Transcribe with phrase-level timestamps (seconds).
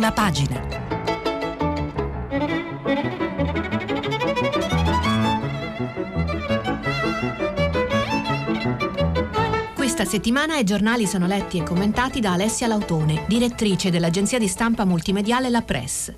[0.00, 0.58] prima pagina.
[9.74, 14.86] Questa settimana i giornali sono letti e commentati da Alessia Lautone, direttrice dell'agenzia di stampa
[14.86, 16.10] multimediale La Press.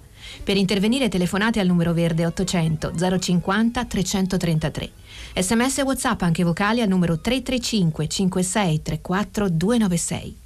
[0.44, 4.90] Per intervenire telefonate al numero verde 800 050 333.
[5.34, 10.41] Sms e WhatsApp anche vocali al numero 335 56 34 296.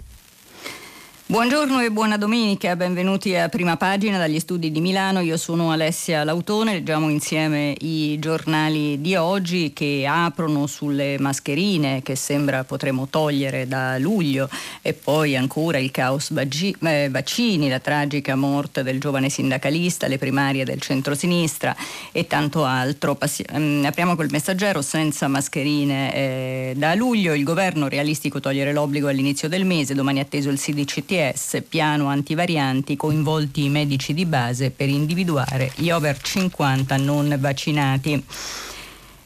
[1.28, 5.18] Buongiorno e buona domenica, benvenuti a prima pagina dagli studi di Milano.
[5.18, 12.14] Io sono Alessia Lautone, leggiamo insieme i giornali di oggi che aprono sulle mascherine che
[12.14, 14.48] sembra potremo togliere da luglio.
[14.80, 20.64] E poi ancora il caos eh, vaccini, la tragica morte del giovane sindacalista, le primarie
[20.64, 21.74] del centrosinistra
[22.12, 23.16] e tanto altro.
[23.16, 29.08] Passi- ehm, apriamo col messaggero senza mascherine eh, da luglio, il governo realistico togliere l'obbligo
[29.08, 34.70] all'inizio del mese, domani atteso il CDCT PTS, piano antivarianti, coinvolti i medici di base
[34.70, 38.22] per individuare gli over 50 non vaccinati.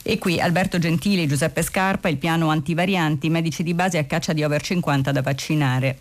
[0.02, 4.44] E qui Alberto Gentili, Giuseppe Scarpa, il piano antivarianti, medici di base a caccia di
[4.44, 5.98] over 50 da vaccinare.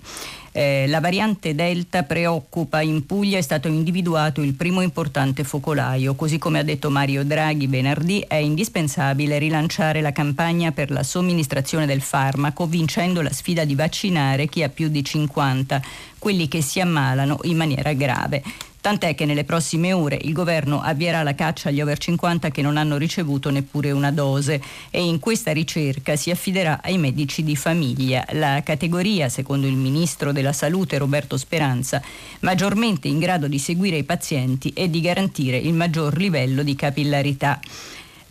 [0.52, 6.38] Eh, la variante Delta preoccupa, in Puglia è stato individuato il primo importante focolaio, così
[6.38, 12.02] come ha detto Mario Draghi venerdì è indispensabile rilanciare la campagna per la somministrazione del
[12.02, 15.82] farmaco vincendo la sfida di vaccinare chi ha più di 50,
[16.18, 18.44] quelli che si ammalano in maniera grave.
[18.82, 22.78] Tant'è che nelle prossime ore il governo avvierà la caccia agli over 50 che non
[22.78, 28.26] hanno ricevuto neppure una dose e in questa ricerca si affiderà ai medici di famiglia,
[28.32, 32.02] la categoria, secondo il ministro della Salute Roberto Speranza,
[32.40, 37.60] maggiormente in grado di seguire i pazienti e di garantire il maggior livello di capillarità.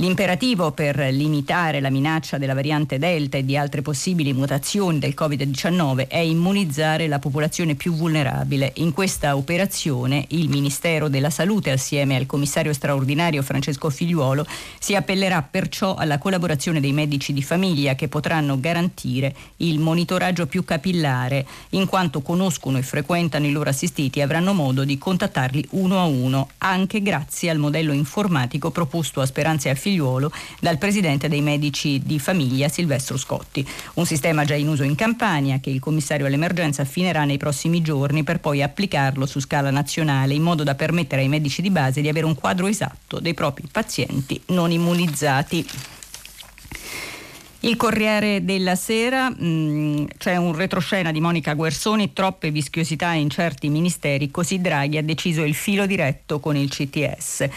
[0.01, 6.07] L'imperativo per limitare la minaccia della variante Delta e di altre possibili mutazioni del Covid-19
[6.07, 8.71] è immunizzare la popolazione più vulnerabile.
[8.77, 14.47] In questa operazione il Ministero della Salute, assieme al commissario straordinario Francesco Figliuolo,
[14.79, 20.63] si appellerà perciò alla collaborazione dei medici di famiglia che potranno garantire il monitoraggio più
[20.63, 25.99] capillare, in quanto conoscono e frequentano i loro assistiti e avranno modo di contattarli uno
[25.99, 31.29] a uno, anche grazie al modello informatico proposto a Speranza e a Figliuolo dal presidente
[31.29, 33.67] dei medici di famiglia Silvestro Scotti.
[33.95, 38.23] Un sistema già in uso in Campania che il commissario all'emergenza affinerà nei prossimi giorni
[38.23, 42.09] per poi applicarlo su scala nazionale in modo da permettere ai medici di base di
[42.09, 45.67] avere un quadro esatto dei propri pazienti non immunizzati.
[47.61, 53.31] Il Corriere della Sera, mh, mm, c'è un retroscena di Monica Guersoni, troppe vischiosità in
[53.31, 57.49] certi ministeri, così Draghi ha deciso il filo diretto con il CTS.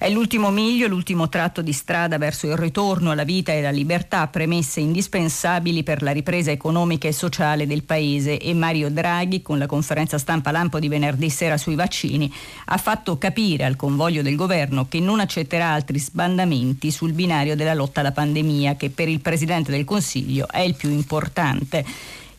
[0.00, 4.28] È l'ultimo miglio, l'ultimo tratto di strada verso il ritorno alla vita e alla libertà,
[4.28, 9.66] premesse indispensabili per la ripresa economica e sociale del Paese e Mario Draghi, con la
[9.66, 12.32] conferenza stampa Lampo di venerdì sera sui vaccini,
[12.66, 17.74] ha fatto capire al convoglio del governo che non accetterà altri sbandamenti sul binario della
[17.74, 21.84] lotta alla pandemia, che per il Presidente del Consiglio è il più importante.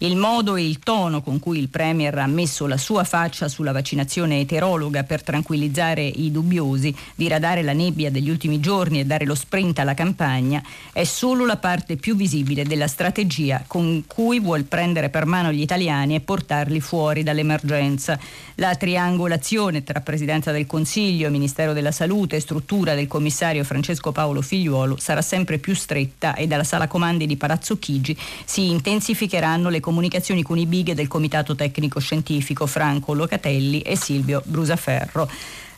[0.01, 3.73] Il modo e il tono con cui il Premier ha messo la sua faccia sulla
[3.73, 9.35] vaccinazione eterologa per tranquillizzare i dubbiosi, diradare la nebbia degli ultimi giorni e dare lo
[9.35, 15.09] sprint alla campagna, è solo la parte più visibile della strategia con cui vuol prendere
[15.09, 18.17] per mano gli italiani e portarli fuori dall'emergenza.
[18.55, 24.41] La triangolazione tra Presidenza del Consiglio, Ministero della Salute e struttura del commissario Francesco Paolo
[24.41, 29.81] Figliuolo sarà sempre più stretta e dalla sala comandi di Palazzo Chigi si intensificheranno le
[29.89, 35.27] comunicazioni con i big del Comitato Tecnico Scientifico Franco Locatelli e Silvio Brusaferro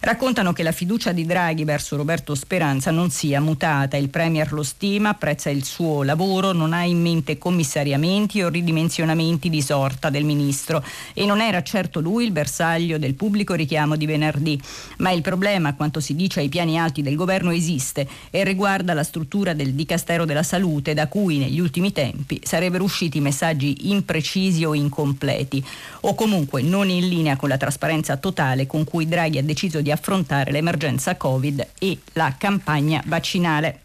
[0.01, 3.97] raccontano che la fiducia di Draghi verso Roberto Speranza non sia mutata.
[3.97, 9.49] Il Premier lo stima, apprezza il suo lavoro, non ha in mente commissariamenti o ridimensionamenti
[9.49, 14.07] di sorta del ministro e non era certo lui il bersaglio del pubblico richiamo di
[14.07, 14.59] venerdì.
[14.97, 19.03] Ma il problema, quanto si dice ai piani alti del governo, esiste e riguarda la
[19.03, 24.73] struttura del Dicastero della Salute da cui negli ultimi tempi sarebbero usciti messaggi imprecisi o
[24.73, 25.63] incompleti
[26.01, 29.90] o comunque non in linea con la trasparenza totale con cui Draghi ha deciso di
[29.91, 33.81] affrontare l'emergenza Covid e la campagna vaccinale.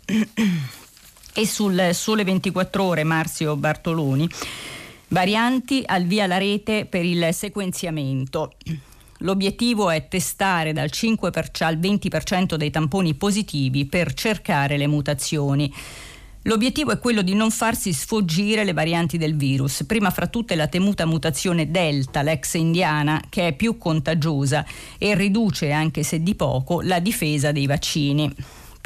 [1.38, 4.29] e sul Sole 24 ore Marzio Bartoloni.
[5.08, 8.55] Varianti al via la rete per il sequenziamento.
[9.19, 15.73] L'obiettivo è testare dal 5% al 20% dei tamponi positivi per cercare le mutazioni.
[16.46, 20.69] L'obiettivo è quello di non farsi sfuggire le varianti del virus, prima fra tutte la
[20.69, 24.64] temuta mutazione Delta, l'ex indiana, che è più contagiosa
[24.96, 28.32] e riduce, anche se di poco, la difesa dei vaccini.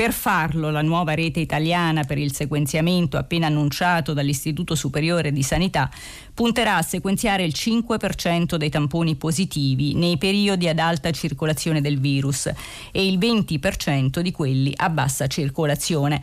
[0.00, 5.90] Per farlo la nuova rete italiana per il sequenziamento appena annunciato dall'Istituto Superiore di Sanità
[6.32, 12.50] punterà a sequenziare il 5% dei tamponi positivi nei periodi ad alta circolazione del virus
[12.90, 16.22] e il 20% di quelli a bassa circolazione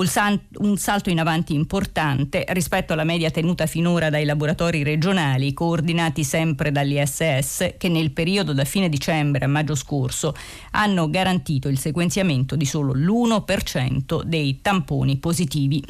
[0.00, 6.70] un salto in avanti importante rispetto alla media tenuta finora dai laboratori regionali coordinati sempre
[6.70, 10.36] dall'ISS che nel periodo da fine dicembre a maggio scorso
[10.70, 15.84] hanno garantito il sequenziamento di solo l'1% dei tamponi positivi.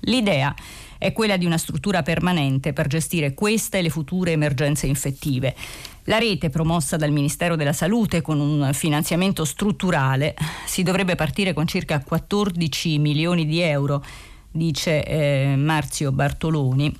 [0.00, 0.54] L'idea
[0.98, 5.54] è quella di una struttura permanente per gestire queste e le future emergenze infettive.
[6.04, 10.34] La rete promossa dal Ministero della Salute con un finanziamento strutturale
[10.66, 14.04] si dovrebbe partire con circa 14 milioni di euro,
[14.50, 16.94] dice eh, Marzio Bartoloni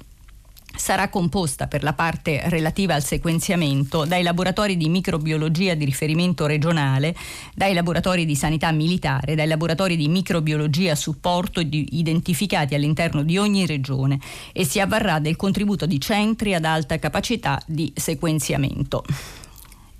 [0.76, 7.14] sarà composta per la parte relativa al sequenziamento dai laboratori di microbiologia di riferimento regionale,
[7.54, 14.18] dai laboratori di sanità militare, dai laboratori di microbiologia supporto identificati all'interno di ogni regione
[14.52, 19.04] e si avvarrà del contributo di centri ad alta capacità di sequenziamento.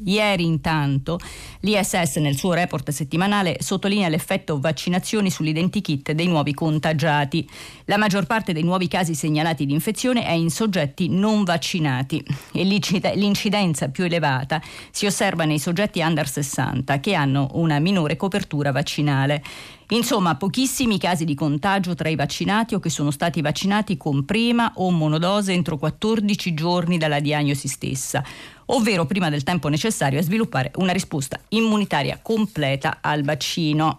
[0.05, 1.19] Ieri intanto
[1.61, 7.49] l'ISS nel suo report settimanale sottolinea l'effetto vaccinazioni sull'identikit dei nuovi contagiati.
[7.87, 12.65] La maggior parte dei nuovi casi segnalati di infezione è in soggetti non vaccinati e
[12.65, 14.61] l'incidenza più elevata
[14.91, 19.43] si osserva nei soggetti under 60 che hanno una minore copertura vaccinale.
[19.89, 24.73] Insomma, pochissimi casi di contagio tra i vaccinati o che sono stati vaccinati con prima
[24.77, 28.25] o monodose entro 14 giorni dalla diagnosi stessa
[28.67, 33.99] ovvero prima del tempo necessario a sviluppare una risposta immunitaria completa al vaccino.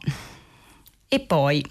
[1.07, 1.63] E poi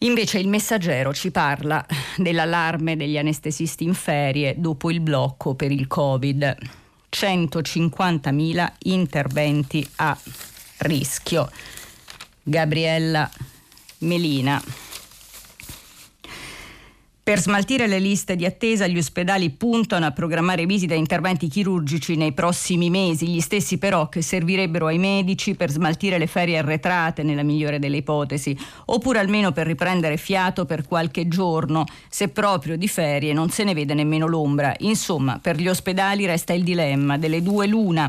[0.00, 1.84] Invece il messaggero ci parla
[2.16, 6.56] dell'allarme degli anestesisti in ferie dopo il blocco per il Covid.
[7.10, 10.16] 150.000 interventi a
[10.78, 11.50] rischio.
[12.42, 13.30] Gabriella
[13.98, 14.85] Melina.
[17.26, 22.14] Per smaltire le liste di attesa gli ospedali puntano a programmare visite e interventi chirurgici
[22.14, 27.24] nei prossimi mesi, gli stessi però che servirebbero ai medici per smaltire le ferie arretrate
[27.24, 32.86] nella migliore delle ipotesi, oppure almeno per riprendere fiato per qualche giorno, se proprio di
[32.86, 34.72] ferie non se ne vede nemmeno l'ombra.
[34.78, 38.08] Insomma, per gli ospedali resta il dilemma delle due l'una.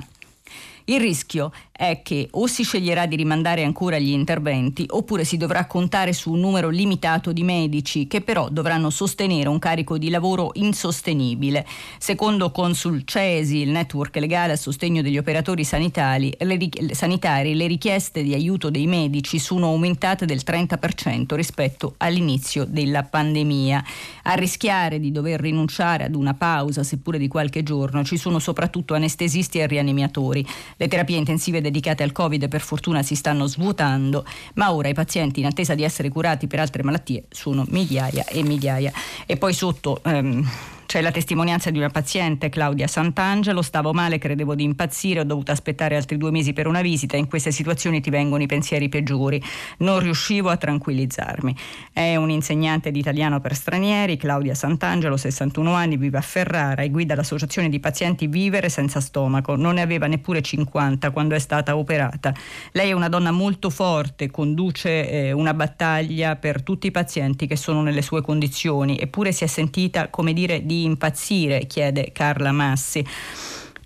[0.90, 5.68] Il rischio è che o si sceglierà di rimandare ancora gli interventi oppure si dovrà
[5.68, 10.51] contare su un numero limitato di medici che però dovranno sostenere un carico di lavoro
[10.56, 11.65] insostenibile.
[12.00, 16.57] Secondo Consul Cesi, il network legale a sostegno degli operatori sanitari, le,
[16.91, 23.83] sanitari, le richieste di aiuto dei medici sono aumentate del 30% rispetto all'inizio della pandemia.
[24.23, 28.95] A rischiare di dover rinunciare ad una pausa, seppure di qualche giorno, ci sono soprattutto
[28.95, 30.45] anestesisti e rianimatori.
[30.75, 34.25] Le terapie intensive dedicate al Covid per fortuna si stanno svuotando,
[34.56, 38.44] ma ora i pazienti in attesa di essere curati per altre malattie sono migliaia e
[38.44, 38.92] migliaia.
[39.25, 40.48] E poi sotto ehm,
[40.88, 43.62] c'è la testimonianza di una paziente, Claudia Sant'Angelo.
[43.62, 47.18] Stavo male, credevo di impazzire, ho dovuto aspettare altri due mesi per una visita.
[47.18, 49.44] In queste situazioni ti vengono i pensieri peggiori.
[49.80, 51.54] Non riuscivo a tranquillizzarmi.
[51.92, 57.16] È un'insegnante di italiano per stranieri, Claudia Sant'Angelo, 61 anni, vive a Ferrara e guida
[57.16, 59.57] l'associazione di pazienti Vivere senza stomaco.
[59.57, 62.33] Non ne aveva neppure 50 quando è stata operata.
[62.72, 67.57] Lei è una donna molto forte, conduce eh, una battaglia per tutti i pazienti che
[67.57, 73.06] sono nelle sue condizioni, eppure si è sentita, come dire, di impazzire, chiede Carla Massi.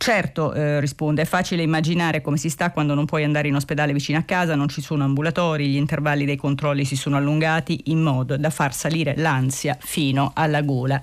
[0.01, 3.94] Certo, eh, risponde, è facile immaginare come si sta quando non puoi andare in ospedale
[3.94, 8.01] vicino a casa, non ci sono ambulatori, gli intervalli dei controlli si sono allungati in
[8.01, 10.99] modo da far salire l'ansia fino alla gola.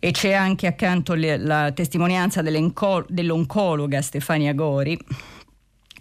[0.00, 4.98] E c'è anche accanto le, la testimonianza dell'oncologa Stefania Gori.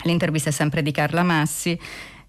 [0.05, 1.79] L'intervista è sempre di Carla Massi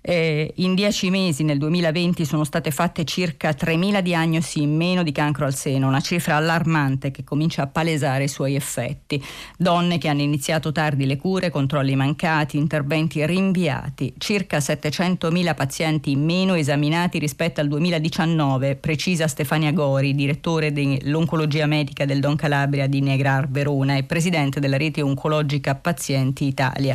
[0.07, 5.13] eh, in dieci mesi nel 2020 sono state fatte circa 3.000 diagnosi in meno di
[5.13, 9.23] cancro al seno, una cifra allarmante che comincia a palesare i suoi effetti.
[9.57, 16.23] Donne che hanno iniziato tardi le cure, controlli mancati, interventi rinviati, circa 700.000 pazienti in
[16.23, 23.01] meno esaminati rispetto al 2019, precisa Stefania Gori, direttore dell'oncologia medica del Don Calabria di
[23.01, 26.95] Negrar Verona e presidente della rete oncologica Pazienti Italia.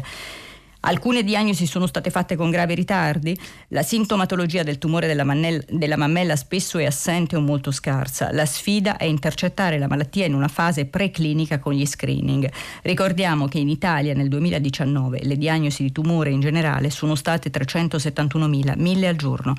[0.82, 3.38] Alcune diagnosi sono state fatte con gravi ritardi,
[3.70, 8.32] la sintomatologia del tumore della, mannella, della mammella spesso è assente o molto scarsa.
[8.32, 12.50] La sfida è intercettare la malattia in una fase preclinica con gli screening.
[12.84, 18.80] Ricordiamo che in Italia nel 2019 le diagnosi di tumore in generale sono state 371.000,
[18.80, 19.56] 1000 al giorno.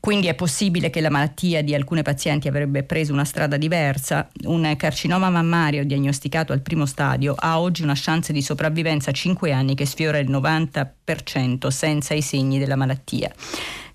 [0.00, 4.28] Quindi è possibile che la malattia di alcune pazienti avrebbe preso una strada diversa.
[4.44, 9.52] Un carcinoma mammario diagnosticato al primo stadio ha oggi una chance di sopravvivenza a 5
[9.52, 13.30] anni che sfiora il 90% senza i segni della malattia.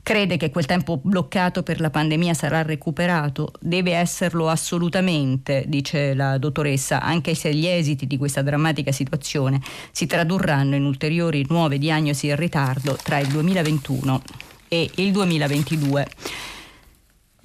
[0.03, 3.51] Crede che quel tempo bloccato per la pandemia sarà recuperato?
[3.59, 9.59] Deve esserlo assolutamente, dice la dottoressa, anche se gli esiti di questa drammatica situazione
[9.91, 14.21] si tradurranno in ulteriori nuove diagnosi in ritardo tra il 2021
[14.67, 16.07] e il 2022.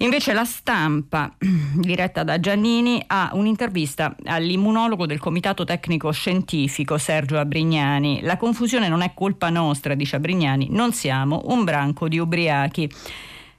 [0.01, 1.31] Invece la stampa,
[1.75, 8.21] diretta da Giannini, ha un'intervista all'immunologo del Comitato Tecnico Scientifico Sergio Abrignani.
[8.23, 12.91] La confusione non è colpa nostra, dice Abrignani, non siamo un branco di ubriachi.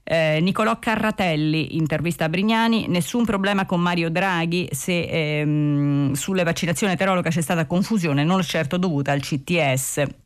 [0.03, 6.95] Eh, Nicolò Carratelli, intervista a Brignani, nessun problema con Mario Draghi se ehm, sulle vaccinazioni
[6.95, 10.22] eterologa c'è stata confusione, non certo dovuta al CTS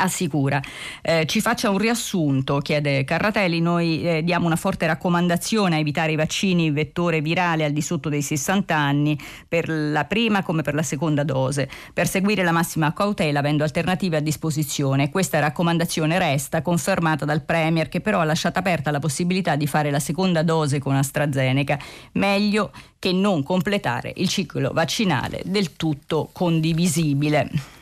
[0.00, 0.60] assicura.
[1.02, 6.12] Eh, ci faccia un riassunto, chiede Carratelli, noi eh, diamo una forte raccomandazione a evitare
[6.12, 10.74] i vaccini vettore virale al di sotto dei 60 anni per la prima come per
[10.74, 15.10] la seconda dose, per seguire la massima cautela avendo alternative a disposizione.
[15.10, 19.90] Questa raccomandazione resta confermata dal Premier che però ha lasciato aperta la possibilità di fare
[19.90, 21.78] la seconda dose con AstraZeneca,
[22.12, 27.78] meglio che non completare il ciclo vaccinale del tutto condivisibile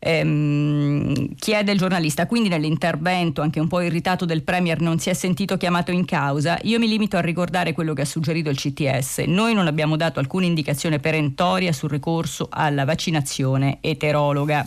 [0.00, 5.14] ehm, chiede il giornalista, quindi nell'intervento anche un po' irritato del Premier non si è
[5.14, 9.18] sentito chiamato in causa, io mi limito a ricordare quello che ha suggerito il CTS.
[9.26, 14.66] Noi non abbiamo dato alcuna indicazione perentoria sul ricorso alla vaccinazione eterologa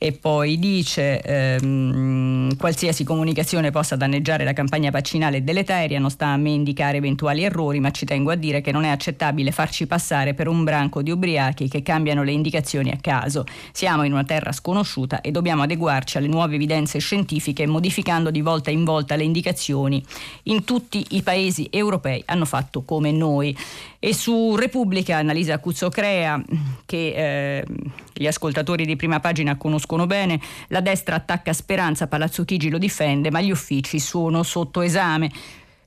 [0.00, 6.28] e poi dice ehm, qualsiasi comunicazione possa danneggiare la campagna vaccinale è deleteria, non sta
[6.28, 9.88] a me indicare eventuali errori, ma ci tengo a dire che non è accettabile farci
[9.88, 13.44] passare per un branco di ubriachi che cambiano le indicazioni a caso.
[13.72, 18.70] Siamo in una terra sconosciuta e dobbiamo adeguarci alle nuove evidenze scientifiche modificando di volta
[18.70, 20.00] in volta le indicazioni.
[20.44, 23.56] In tutti i paesi europei hanno fatto come noi.
[23.98, 26.40] E su Repubblica, Annalisa Cuzzocrea,
[26.86, 27.64] che eh,
[28.12, 33.30] gli ascoltatori di prima pagina conoscono bene, la destra attacca Speranza, Palazzo Chigi lo difende,
[33.30, 35.30] ma gli uffici sono sotto esame.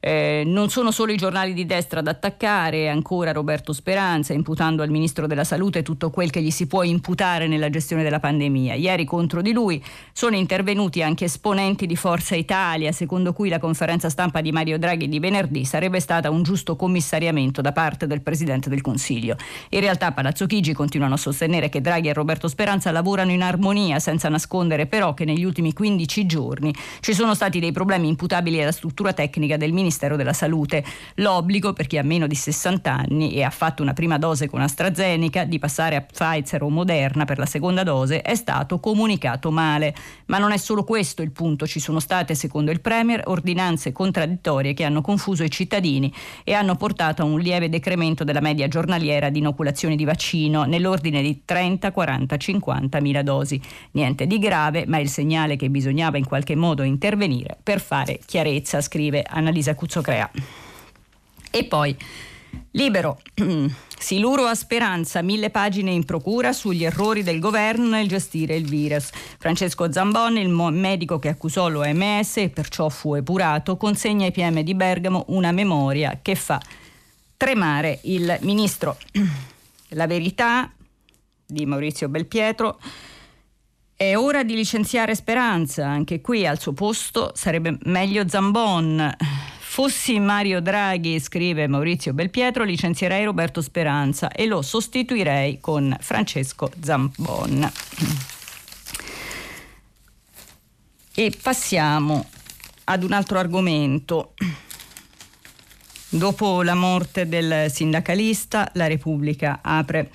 [0.03, 4.89] Eh, non sono solo i giornali di destra ad attaccare, ancora Roberto Speranza, imputando al
[4.89, 8.73] Ministro della Salute tutto quel che gli si può imputare nella gestione della pandemia.
[8.73, 9.81] Ieri contro di lui
[10.11, 15.07] sono intervenuti anche esponenti di Forza Italia, secondo cui la conferenza stampa di Mario Draghi
[15.07, 19.35] di venerdì sarebbe stata un giusto commissariamento da parte del Presidente del Consiglio.
[19.69, 23.99] In realtà Palazzo Chigi continuano a sostenere che Draghi e Roberto Speranza lavorano in armonia,
[23.99, 28.71] senza nascondere però che negli ultimi 15 giorni ci sono stati dei problemi imputabili alla
[28.71, 30.85] struttura tecnica del Ministero Ministero della Salute.
[31.15, 34.61] L'obbligo per chi ha meno di 60 anni e ha fatto una prima dose con
[34.61, 39.93] AstraZeneca di passare a Pfizer o Moderna per la seconda dose è stato comunicato male.
[40.27, 44.73] Ma non è solo questo il punto, ci sono state, secondo il Premier, ordinanze contraddittorie
[44.73, 46.13] che hanno confuso i cittadini
[46.45, 51.21] e hanno portato a un lieve decremento della media giornaliera di inoculazioni di vaccino nell'ordine
[51.21, 53.59] di 30, 40, 50 mila dosi.
[53.91, 58.79] Niente di grave, ma il segnale che bisognava in qualche modo intervenire per fare chiarezza,
[58.79, 60.29] scrive Annalisa Cuzzocrea.
[61.49, 61.97] E poi
[62.71, 63.19] Libero.
[63.97, 69.09] Siluro a speranza, mille pagine in procura sugli errori del governo nel gestire il virus.
[69.39, 74.73] Francesco Zamboni, il medico che accusò l'OMS e perciò fu epurato, consegna ai PM di
[74.73, 76.61] Bergamo una memoria che fa
[77.37, 78.97] tremare il ministro.
[79.89, 80.71] La verità
[81.45, 82.79] di Maurizio Belpietro.
[83.95, 89.15] È ora di licenziare Speranza, anche qui al suo posto sarebbe meglio Zambon.
[89.71, 97.71] Fossi Mario Draghi, scrive Maurizio Belpietro, licenzierei Roberto Speranza e lo sostituirei con Francesco Zambon.
[101.15, 102.25] E passiamo
[102.83, 104.33] ad un altro argomento.
[106.09, 110.11] Dopo la morte del sindacalista, la Repubblica apre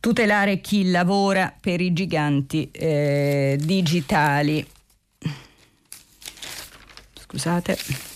[0.00, 4.66] tutelare chi lavora per i giganti eh, digitali.
[7.14, 8.09] Scusate.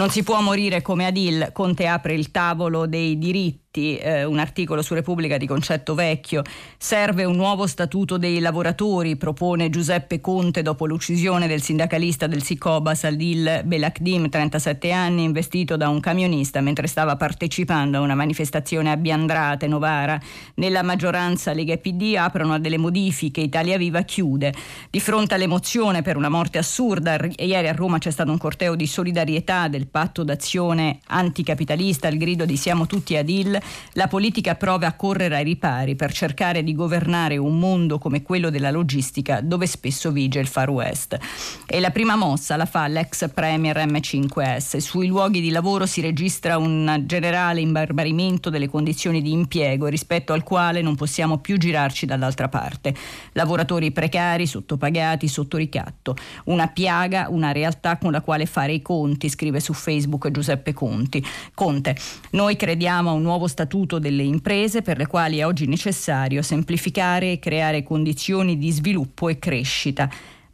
[0.00, 4.40] Non si può morire come Adil, Conte apre il tavolo dei diritti Giolitti, eh, un
[4.40, 6.42] articolo su Repubblica di concetto vecchio.
[6.76, 12.96] Serve un nuovo statuto dei lavoratori, propone Giuseppe Conte dopo l'uccisione del sindacalista del Sicoba
[12.96, 18.96] Saldil Belakdim, 37 anni, investito da un camionista mentre stava partecipando a una manifestazione a
[18.96, 20.20] Biandrate, Novara.
[20.54, 24.52] Nella maggioranza Lega e PD aprono a delle modifiche, Italia Viva chiude.
[24.90, 28.88] Di fronte all'emozione per una morte assurda, ieri a Roma c'è stato un corteo di
[28.88, 33.58] solidarietà del patto d'azione anticapitalista, il grido di siamo tutti Adil,
[33.92, 38.50] la politica prova a correre ai ripari per cercare di governare un mondo come quello
[38.50, 41.18] della logistica dove spesso vige il Far West.
[41.66, 44.78] E la prima mossa la fa l'ex premier M5S.
[44.78, 50.42] Sui luoghi di lavoro si registra un generale imbarbarimento delle condizioni di impiego rispetto al
[50.42, 52.94] quale non possiamo più girarci dall'altra parte.
[53.32, 56.16] Lavoratori precari, sottopagati, sotto ricatto.
[56.44, 61.24] Una piaga, una realtà con la quale fare i conti, scrive su Facebook Giuseppe Conti.
[61.54, 61.96] Conte.
[62.30, 67.32] Noi crediamo a un nuovo statuto delle imprese per le quali è oggi necessario semplificare
[67.32, 70.08] e creare condizioni di sviluppo e crescita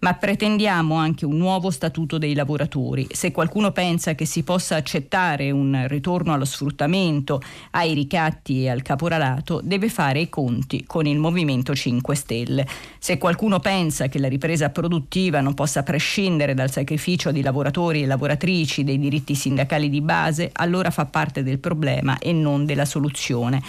[0.07, 3.09] ma pretendiamo anche un nuovo statuto dei lavoratori.
[3.11, 8.83] Se qualcuno pensa che si possa accettare un ritorno allo sfruttamento, ai ricatti e al
[8.83, 12.69] caporalato, deve fare i conti con il Movimento 5 Stelle.
[13.01, 18.07] Se qualcuno pensa che la ripresa produttiva non possa prescindere dal sacrificio di lavoratori e
[18.07, 23.61] lavoratrici dei diritti sindacali di base, allora fa parte del problema e non della soluzione.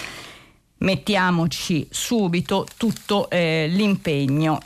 [0.78, 4.60] Mettiamoci subito tutto eh, l'impegno.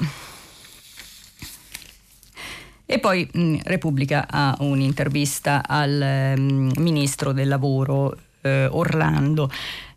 [2.92, 9.50] E poi mh, Repubblica ha un'intervista al mh, ministro del lavoro eh, Orlando.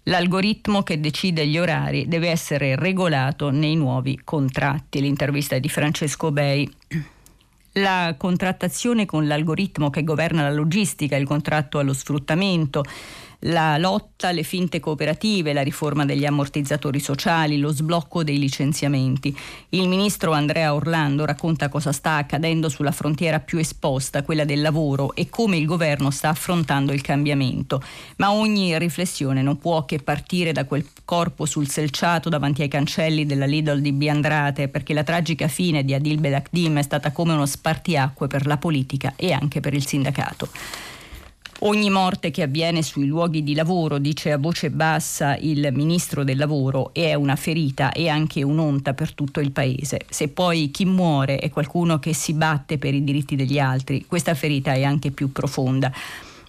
[0.04, 5.00] L'algoritmo che decide gli orari deve essere regolato nei nuovi contratti.
[5.00, 6.72] L'intervista è di Francesco Bei.
[7.72, 12.84] La contrattazione con l'algoritmo che governa la logistica, il contratto allo sfruttamento,
[13.46, 19.36] la lotta alle finte cooperative, la riforma degli ammortizzatori sociali, lo sblocco dei licenziamenti.
[19.70, 25.14] Il ministro Andrea Orlando racconta cosa sta accadendo sulla frontiera più esposta, quella del lavoro,
[25.14, 27.82] e come il governo sta affrontando il cambiamento.
[28.16, 33.26] Ma ogni riflessione non può che partire da quel corpo sul selciato davanti ai cancelli
[33.26, 37.46] della Lidl di Biandrate, perché la tragica fine di Adil Bedakdim è stata come uno
[37.46, 40.48] spartiacque per la politica e anche per il sindacato.
[41.66, 46.36] Ogni morte che avviene sui luoghi di lavoro, dice a voce bassa il ministro del
[46.36, 50.00] lavoro, è una ferita e anche un'onta per tutto il paese.
[50.10, 54.34] Se poi chi muore è qualcuno che si batte per i diritti degli altri, questa
[54.34, 55.90] ferita è anche più profonda.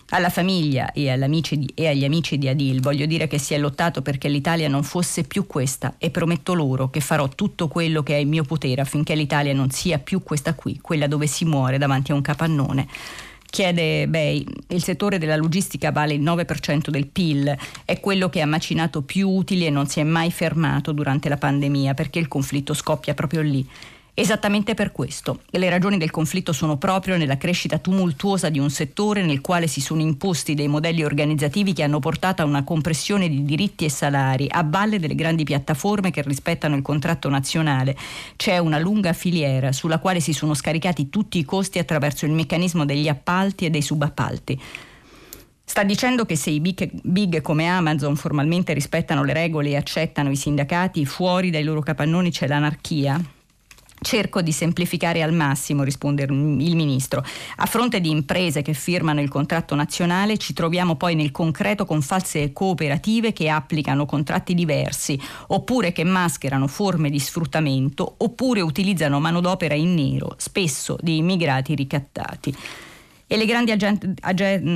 [0.10, 4.02] Alla famiglia e, di, e, agli amici di Adil voglio dire che si è lottato
[4.02, 8.20] perché l'Italia non fosse più questa e prometto loro che farò tutto quello che è
[8.20, 12.12] in mio potere affinché l'Italia non sia più questa qui, quella dove si muore davanti
[12.12, 12.88] a un capannone.
[13.56, 18.46] Chiede Bay, il settore della logistica vale il 9% del PIL, è quello che ha
[18.46, 22.74] macinato più utili e non si è mai fermato durante la pandemia perché il conflitto
[22.74, 23.66] scoppia proprio lì.
[24.18, 25.42] Esattamente per questo.
[25.48, 29.82] Le ragioni del conflitto sono proprio nella crescita tumultuosa di un settore nel quale si
[29.82, 34.48] sono imposti dei modelli organizzativi che hanno portato a una compressione di diritti e salari
[34.50, 37.94] a valle delle grandi piattaforme che rispettano il contratto nazionale.
[38.38, 42.86] C'è una lunga filiera sulla quale si sono scaricati tutti i costi attraverso il meccanismo
[42.86, 44.62] degli appalti e dei subappalti.
[45.66, 50.32] Sta dicendo che se i big, big, come Amazon formalmente rispettano le regole e accettano
[50.32, 53.35] i sindacati, fuori dai loro capannoni c'è l'anarchia?
[54.06, 56.32] Cerco di semplificare al massimo, risponde il
[56.76, 57.26] ministro.
[57.56, 62.04] A fronte di imprese che firmano il contratto nazionale, ci troviamo poi nel concreto con
[62.04, 69.74] false cooperative che applicano contratti diversi, oppure che mascherano forme di sfruttamento, oppure utilizzano manodopera
[69.74, 72.56] in nero, spesso di immigrati ricattati
[73.36, 73.72] e le grandi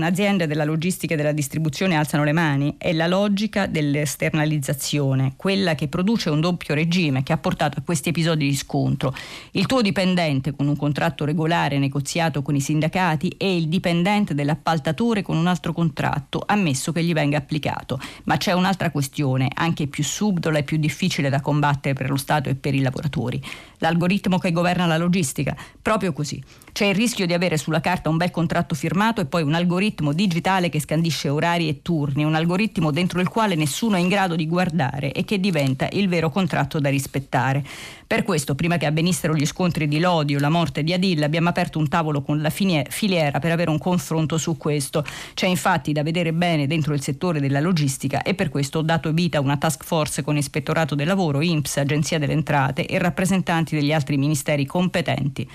[0.04, 2.76] aziende della logistica e della distribuzione alzano le mani.
[2.78, 8.10] È la logica dell'esternalizzazione, quella che produce un doppio regime che ha portato a questi
[8.10, 9.15] episodi di scontro.
[9.52, 15.22] Il tuo dipendente con un contratto regolare negoziato con i sindacati e il dipendente dell'appaltatore
[15.22, 17.98] con un altro contratto, ammesso che gli venga applicato.
[18.26, 22.50] Ma c'è un'altra questione, anche più subdola e più difficile da combattere per lo Stato
[22.50, 23.41] e per i lavoratori.
[23.78, 25.56] L'algoritmo che governa la logistica.
[25.82, 26.43] Proprio così.
[26.71, 30.13] C'è il rischio di avere sulla carta un bel contratto firmato e poi un algoritmo
[30.13, 34.36] digitale che scandisce orari e turni, un algoritmo dentro il quale nessuno è in grado
[34.36, 37.63] di guardare e che diventa il vero contratto da rispettare.
[38.05, 41.49] Per questo, prima che avvenissero gli scontri di Lodi o la morte di Adil, abbiamo
[41.49, 45.05] aperto un tavolo con la filiera per avere un confronto su questo.
[45.34, 49.12] C'è infatti da vedere bene dentro il settore della logistica e per questo ho dato
[49.12, 53.75] vita a una task force con Ispettorato del Lavoro, INPS, Agenzia delle Entrate e rappresentanti
[53.75, 55.47] degli altri ministeri competenti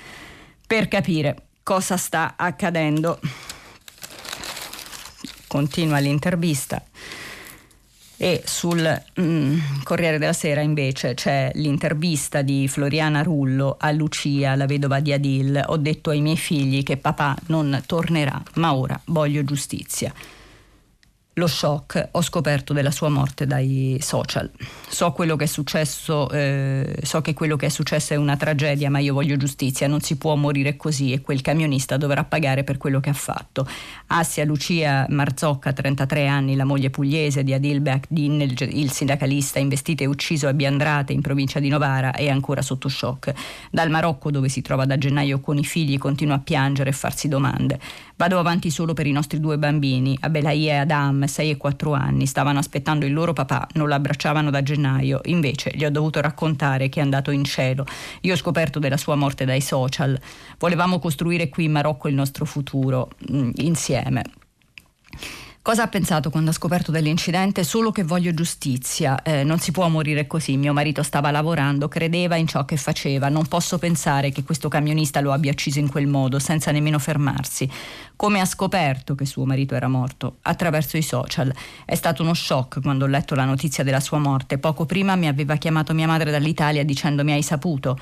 [0.67, 3.19] per capire cosa sta accadendo.
[5.47, 6.83] Continua l'intervista.
[8.17, 14.67] E sul mm, Corriere della Sera invece c'è l'intervista di Floriana Rullo a Lucia, la
[14.67, 15.63] vedova di Adil.
[15.67, 20.13] Ho detto ai miei figli che papà non tornerà, ma ora voglio giustizia.
[21.35, 24.51] Lo shock, ho scoperto della sua morte dai social.
[24.89, 28.89] So quello che è successo, eh, so che quello che è successo è una tragedia,
[28.89, 32.77] ma io voglio giustizia, non si può morire così e quel camionista dovrà pagare per
[32.77, 33.67] quello che ha fatto.
[34.09, 40.05] Assia Lucia Marzocca, 33 anni, la moglie pugliese di Adil Behdin, il, il sindacalista investito
[40.05, 43.33] e ucciso a Biandrate in provincia di Novara, è ancora sotto shock.
[43.71, 47.27] Dal Marocco, dove si trova da gennaio con i figli, continua a piangere e farsi
[47.27, 47.81] domande.
[48.17, 52.27] Vado avanti solo per i nostri due bambini, Abelai e Adam, 6 e 4 anni,
[52.27, 57.01] stavano aspettando il loro papà, non l'abbracciavano da gennaio, invece gli ho dovuto raccontare che
[57.01, 57.85] è andato in cielo.
[58.21, 60.17] Io ho scoperto della sua morte dai social.
[60.59, 64.23] Volevamo costruire qui in Marocco il nostro futuro, mm, insieme.
[65.65, 67.65] Cosa ha pensato quando ha scoperto dell'incidente?
[67.65, 72.37] Solo che voglio giustizia, eh, non si può morire così, mio marito stava lavorando, credeva
[72.37, 76.07] in ciò che faceva, non posso pensare che questo camionista lo abbia ucciso in quel
[76.07, 77.67] modo, senza nemmeno fermarsi.
[78.15, 80.37] Come ha scoperto che suo marito era morto?
[80.43, 81.51] Attraverso i social.
[81.87, 84.59] È stato uno shock quando ho letto la notizia della sua morte.
[84.59, 87.99] Poco prima mi aveva chiamato mia madre dall'Italia dicendomi hai saputo.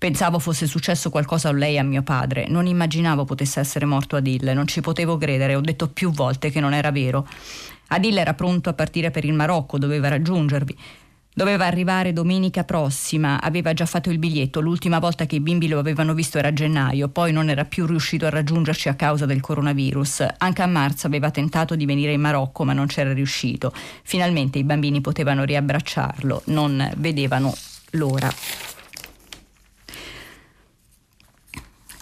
[0.00, 2.48] Pensavo fosse successo qualcosa a lei e a mio padre.
[2.48, 4.50] Non immaginavo potesse essere morto Adil.
[4.54, 5.54] Non ci potevo credere.
[5.54, 7.28] Ho detto più volte che non era vero.
[7.88, 10.74] Adil era pronto a partire per il Marocco, doveva raggiungervi.
[11.34, 15.78] Doveva arrivare domenica prossima, aveva già fatto il biglietto, l'ultima volta che i bimbi lo
[15.78, 19.42] avevano visto era a gennaio, poi non era più riuscito a raggiungerci a causa del
[19.42, 20.26] coronavirus.
[20.38, 23.70] Anche a marzo aveva tentato di venire in Marocco ma non c'era riuscito.
[24.02, 27.54] Finalmente i bambini potevano riabbracciarlo, non vedevano
[27.90, 28.32] l'ora.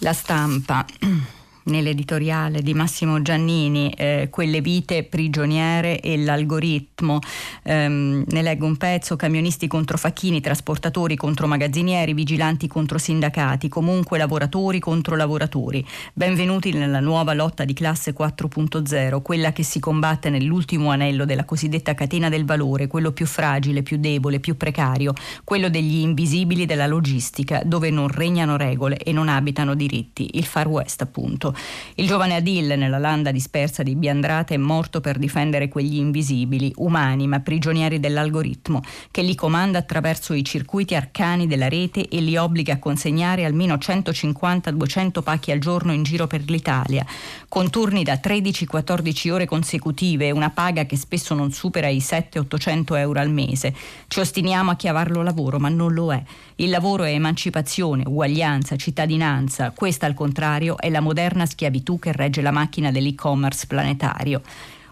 [0.01, 0.85] La stampa
[1.63, 7.19] nell'editoriale di Massimo Giannini, eh, Quelle vite prigioniere e l'algoritmo.
[7.63, 14.17] Um, ne leggo un pezzo, camionisti contro facchini, trasportatori contro magazzinieri, vigilanti contro sindacati, comunque
[14.17, 15.85] lavoratori contro lavoratori.
[16.13, 21.93] Benvenuti nella nuova lotta di classe 4.0, quella che si combatte nell'ultimo anello della cosiddetta
[21.93, 27.61] catena del valore, quello più fragile, più debole, più precario, quello degli invisibili della logistica,
[27.65, 31.48] dove non regnano regole e non abitano diritti, il Far West appunto.
[31.95, 37.27] Il giovane Adil, nella landa dispersa di Biandrate, è morto per difendere quegli invisibili, umani
[37.27, 38.81] ma prigionieri dell'algoritmo,
[39.11, 43.75] che li comanda attraverso i circuiti arcani della rete e li obbliga a consegnare almeno
[43.75, 47.05] 150-200 pacchi al giorno in giro per l'Italia,
[47.47, 52.97] con turni da 13-14 ore consecutive e una paga che spesso non supera i 700-800
[52.97, 53.73] euro al mese.
[54.07, 56.21] Ci ostiniamo a chiavarlo lavoro, ma non lo è.
[56.55, 59.71] Il lavoro è emancipazione, uguaglianza, cittadinanza.
[59.71, 64.41] Questa, al contrario, è la moderna schiavitù che regge la macchina dell'e-commerce planetario.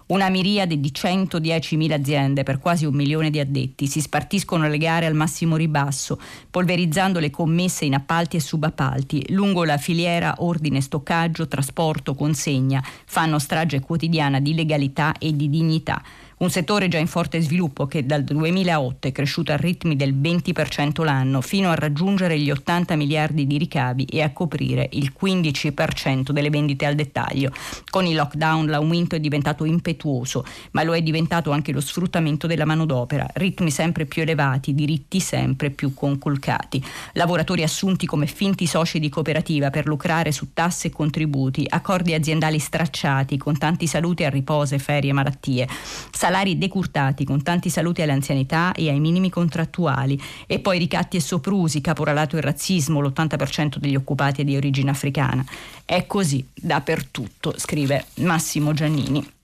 [0.07, 5.05] Una miriade di 110.000 aziende per quasi un milione di addetti si spartiscono le gare
[5.05, 6.17] al massimo ribasso,
[6.49, 13.37] polverizzando le commesse in appalti e subappalti, lungo la filiera ordine, stoccaggio, trasporto, consegna, fanno
[13.37, 16.01] strage quotidiana di legalità e di dignità.
[16.39, 21.03] Un settore già in forte sviluppo che dal 2008 è cresciuto a ritmi del 20%
[21.03, 26.51] l'anno fino a raggiungere gli 80 miliardi di ricavi e a coprire il 15% delle
[26.51, 27.51] vendite al dettaglio.
[27.89, 32.65] Con il lockdown l'aumento è diventato impetuoso, ma lo è diventato anche lo sfruttamento della
[32.65, 36.83] manodopera, ritmi sempre più elevati, diritti sempre più conculcati.
[37.13, 42.59] Lavoratori assunti come finti soci di cooperativa per lucrare su tasse e contributi, accordi aziendali
[42.59, 45.67] stracciati con tanti saluti a riposo, ferie e malattie
[46.27, 51.79] salari decurtati con tanti saluti all'anzianità e ai minimi contrattuali e poi ricatti e soprusi,
[51.79, 55.45] caporalato e razzismo, l'80% degli occupati è di origine africana.
[55.85, 59.36] È così dappertutto, scrive Massimo Giannini.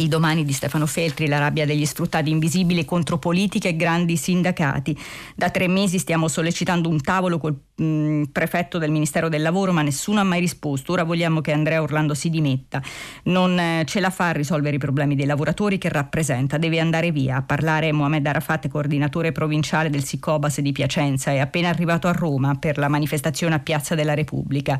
[0.00, 4.96] Il domani di Stefano Feltri, la rabbia degli sfruttati invisibili contro politica e grandi sindacati.
[5.34, 9.82] Da tre mesi stiamo sollecitando un tavolo col mh, prefetto del Ministero del Lavoro, ma
[9.82, 10.92] nessuno ha mai risposto.
[10.92, 12.80] Ora vogliamo che Andrea Orlando si dimetta.
[13.24, 16.58] Non eh, ce la fa a risolvere i problemi dei lavoratori che rappresenta.
[16.58, 17.38] Deve andare via.
[17.38, 22.54] A parlare Mohamed Arafat, coordinatore provinciale del Sicobas di Piacenza, è appena arrivato a Roma
[22.54, 24.78] per la manifestazione a Piazza della Repubblica.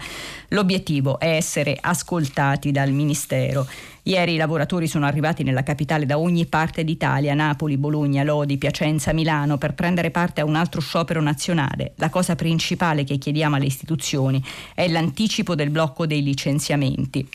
[0.50, 3.66] L'obiettivo è essere ascoltati dal Ministero.
[4.08, 9.12] Ieri i lavoratori sono arrivati nella capitale da ogni parte d'Italia, Napoli, Bologna, Lodi, Piacenza,
[9.12, 11.92] Milano, per prendere parte a un altro sciopero nazionale.
[11.96, 14.42] La cosa principale che chiediamo alle istituzioni
[14.74, 17.28] è l'anticipo del blocco dei licenziamenti.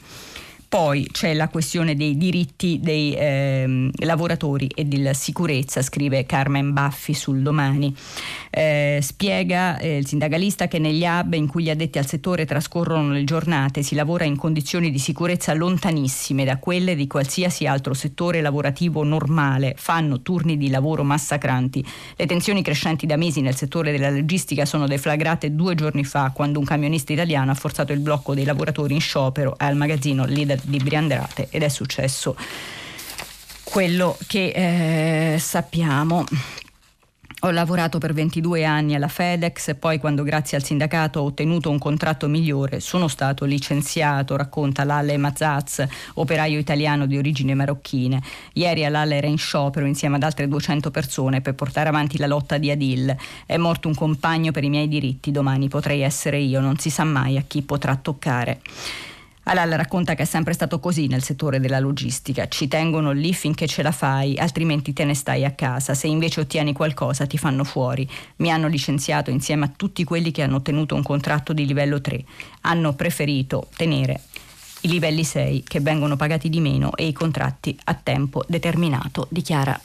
[0.74, 7.14] Poi c'è la questione dei diritti dei eh, lavoratori e della sicurezza, scrive Carmen Baffi
[7.14, 7.96] sul domani.
[8.50, 13.12] Eh, spiega eh, il sindacalista che negli hub in cui gli addetti al settore trascorrono
[13.12, 18.42] le giornate si lavora in condizioni di sicurezza lontanissime da quelle di qualsiasi altro settore
[18.42, 21.86] lavorativo normale, fanno turni di lavoro massacranti.
[22.16, 26.58] Le tensioni crescenti da mesi nel settore della logistica sono deflagrate due giorni fa quando
[26.58, 30.78] un camionista italiano ha forzato il blocco dei lavoratori in sciopero al magazzino Leader di
[30.78, 32.36] Briandrate ed è successo
[33.63, 36.23] quello che eh, sappiamo.
[37.45, 41.78] Ho lavorato per 22 anni alla FedEx poi quando grazie al sindacato ho ottenuto un
[41.78, 48.21] contratto migliore sono stato licenziato, racconta Lalle Mazzaz, operaio italiano di origine marocchine.
[48.54, 52.58] Ieri Lalle era in sciopero insieme ad altre 200 persone per portare avanti la lotta
[52.58, 53.13] di Adil.
[53.45, 57.04] È morto un compagno per i miei diritti, domani potrei essere io, non si sa
[57.04, 58.62] mai a chi potrà toccare.
[59.45, 63.67] Alal racconta che è sempre stato così nel settore della logistica, ci tengono lì finché
[63.67, 67.65] ce la fai, altrimenti te ne stai a casa, se invece ottieni qualcosa ti fanno
[67.65, 68.10] fuori.
[68.38, 72.23] Mi hanno licenziato insieme a tutti quelli che hanno ottenuto un contratto di livello 3,
[72.62, 74.21] hanno preferito tenere
[74.82, 79.79] i livelli 6 che vengono pagati di meno e i contratti a tempo determinato, dichiara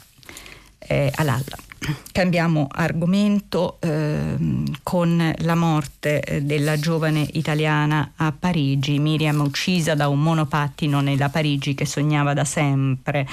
[0.79, 1.68] eh, Alal.
[2.11, 10.09] Cambiamo argomento ehm, con la morte eh, della giovane italiana a Parigi, Miriam uccisa da
[10.09, 13.25] un monopattino nella Parigi che sognava da sempre.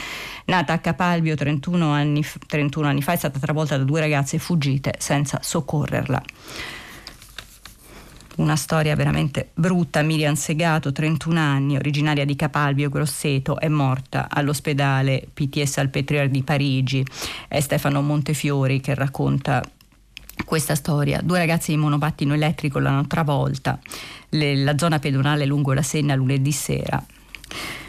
[0.45, 4.95] Nata a Capalbio 31 anni, 31 anni fa, è stata travolta da due ragazze fuggite
[4.99, 6.23] senza soccorrerla
[8.37, 10.03] una storia veramente brutta.
[10.03, 17.05] Miriam Segato, 31 anni, originaria di Capalbio Grosseto, è morta all'ospedale PT Salpetriere di Parigi.
[17.49, 19.63] È Stefano Montefiori che racconta
[20.45, 21.21] questa storia.
[21.23, 23.79] Due ragazzi di monopattino elettrico l'hanno travolta,
[24.31, 27.03] le, la zona pedonale lungo la Senna lunedì sera.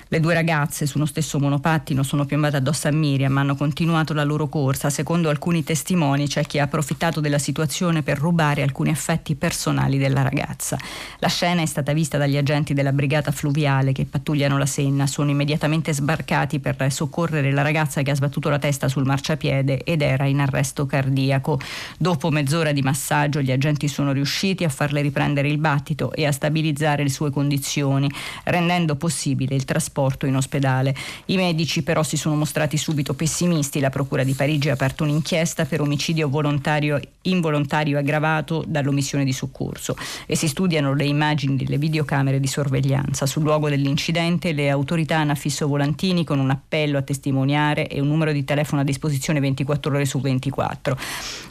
[0.10, 4.24] Le due ragazze su uno stesso monopattino sono piombate addosso a Miriam, hanno continuato la
[4.24, 4.90] loro corsa.
[4.90, 10.22] Secondo alcuni testimoni c'è chi ha approfittato della situazione per rubare alcuni affetti personali della
[10.22, 10.78] ragazza.
[11.20, 15.08] La scena è stata vista dagli agenti della brigata fluviale che pattugliano la Senna.
[15.08, 20.02] Sono immediatamente sbarcati per soccorrere la ragazza che ha sbattuto la testa sul marciapiede ed
[20.02, 21.60] era in arresto cardiaco.
[21.98, 26.32] Dopo mezz'ora di massaggio gli agenti sono riusciti a farle riprendere il battito e a
[26.32, 28.10] stabilizzare le sue condizioni,
[28.46, 30.96] rendendo possibile il trasporto trasporto in ospedale.
[31.26, 33.80] I medici però si sono mostrati subito pessimisti.
[33.80, 39.96] La Procura di Parigi ha aperto un'inchiesta per omicidio volontario involontario aggravato dall'omissione di soccorso
[40.26, 43.26] e si studiano le immagini delle videocamere di sorveglianza.
[43.26, 48.08] Sul luogo dell'incidente le autorità hanno affisso volantini con un appello a testimoniare e un
[48.08, 50.98] numero di telefono a disposizione 24 ore su 24.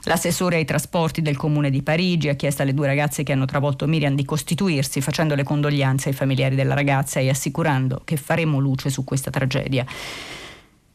[0.05, 3.87] L'assessore ai trasporti del comune di Parigi ha chiesto alle due ragazze che hanno travolto
[3.87, 8.59] Miriam di costituirsi facendo le condoglianze ai familiari della ragazza e assicurando che farà faremo
[8.59, 9.87] luce su questa tragedia.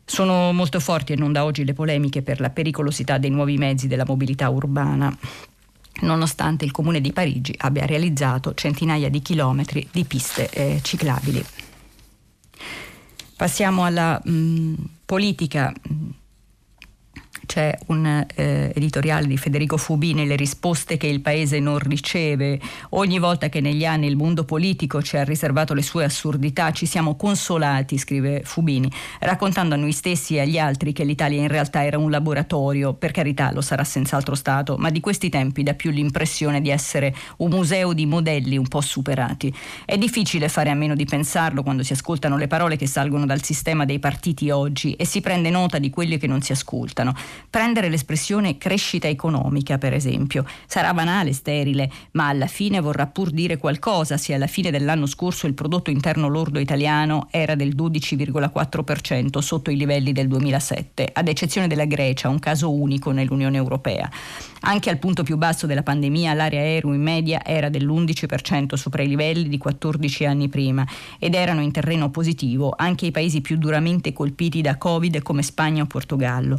[0.06, 3.88] Sono molto forti e non da oggi le polemiche per la pericolosità dei nuovi mezzi
[3.88, 5.16] della mobilità urbana
[6.02, 11.44] nonostante il Comune di Parigi abbia realizzato centinaia di chilometri di piste eh, ciclabili.
[13.36, 14.74] Passiamo alla mh, mm,
[15.06, 15.74] politica
[17.46, 22.60] c'è un eh, editoriale di Federico Fubini, Le risposte che il paese non riceve.
[22.90, 26.86] Ogni volta che negli anni il mondo politico ci ha riservato le sue assurdità, ci
[26.86, 31.84] siamo consolati, scrive Fubini, raccontando a noi stessi e agli altri che l'Italia in realtà
[31.84, 35.92] era un laboratorio, per carità lo sarà senz'altro stato, ma di questi tempi dà più
[35.92, 39.54] l'impressione di essere un museo di modelli un po' superati.
[39.86, 43.44] È difficile fare a meno di pensarlo quando si ascoltano le parole che salgono dal
[43.44, 47.14] sistema dei partiti oggi e si prende nota di quelli che non si ascoltano.
[47.50, 53.58] Prendere l'espressione crescita economica, per esempio, sarà banale, sterile, ma alla fine vorrà pur dire
[53.58, 59.72] qualcosa se alla fine dell'anno scorso il prodotto interno lordo italiano era del 12,4% sotto
[59.72, 64.10] i livelli del 2007, ad eccezione della Grecia, un caso unico nell'Unione Europea.
[64.64, 69.08] Anche al punto più basso della pandemia l'area aereo in media era dell'11% sopra i
[69.08, 70.86] livelli di 14 anni prima
[71.18, 75.84] ed erano in terreno positivo anche i paesi più duramente colpiti da Covid come Spagna
[75.84, 76.58] o Portogallo.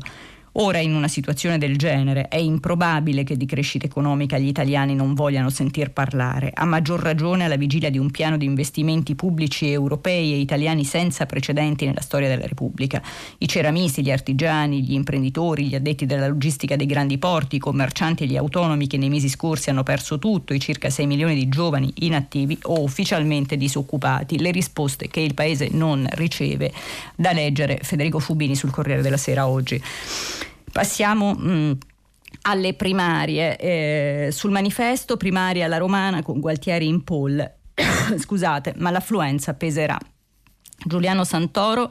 [0.57, 5.15] Ora in una situazione del genere è improbabile che di crescita economica gli italiani non
[5.15, 10.35] vogliano sentir parlare, a maggior ragione alla vigilia di un piano di investimenti pubblici europei
[10.35, 13.03] e italiani senza precedenti nella storia della Repubblica.
[13.39, 18.25] I ceramisti, gli artigiani, gli imprenditori, gli addetti della logistica dei grandi porti, i commercianti
[18.25, 21.49] e gli autonomi che nei mesi scorsi hanno perso tutto, i circa 6 milioni di
[21.49, 26.71] giovani inattivi o ufficialmente disoccupati, le risposte che il Paese non riceve,
[27.17, 29.83] da leggere Federico Fubini sul Corriere della Sera oggi.
[30.73, 31.73] Passiamo mh, mm,
[32.43, 33.57] alle primarie.
[33.57, 37.49] Eh, sul manifesto primaria alla romana con Gualtieri in poll.
[38.19, 39.99] Scusate, ma l'affluenza peserà.
[40.85, 41.89] Giuliano Santoro,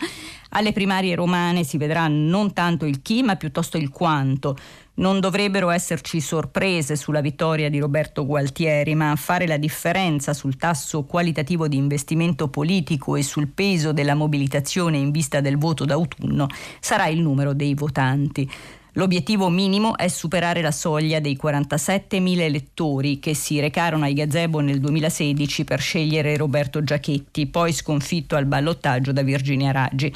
[0.50, 4.58] alle primarie romane si vedrà non tanto il chi, ma piuttosto il quanto.
[5.02, 10.58] Non dovrebbero esserci sorprese sulla vittoria di Roberto Gualtieri, ma a fare la differenza sul
[10.58, 16.46] tasso qualitativo di investimento politico e sul peso della mobilitazione in vista del voto d'autunno
[16.80, 18.48] sarà il numero dei votanti.
[18.94, 24.80] L'obiettivo minimo è superare la soglia dei 47.000 elettori che si recarono ai gazebo nel
[24.80, 30.14] 2016 per scegliere Roberto Giachetti, poi sconfitto al ballottaggio da Virginia Raggi.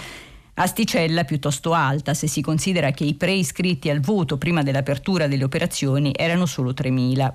[0.55, 6.13] Asticella piuttosto alta se si considera che i preiscritti al voto prima dell'apertura delle operazioni
[6.15, 7.33] erano solo 3.000.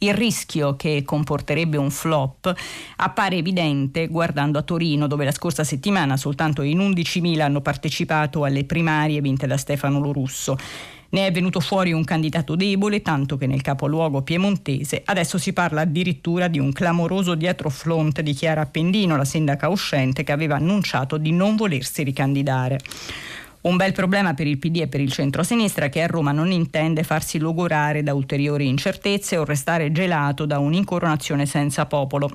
[0.00, 2.54] Il rischio che comporterebbe un flop
[2.96, 8.64] appare evidente guardando a Torino, dove la scorsa settimana soltanto in 11.000 hanno partecipato alle
[8.64, 10.56] primarie vinte da Stefano Lorusso.
[11.10, 15.80] Ne è venuto fuori un candidato debole, tanto che nel capoluogo piemontese adesso si parla
[15.80, 21.32] addirittura di un clamoroso dietrofront di Chiara Appendino, la sindaca uscente, che aveva annunciato di
[21.32, 22.78] non volersi ricandidare.
[23.60, 27.02] Un bel problema per il PD e per il centro-sinistra che a Roma non intende
[27.02, 32.30] farsi logorare da ulteriori incertezze o restare gelato da un'incoronazione senza popolo.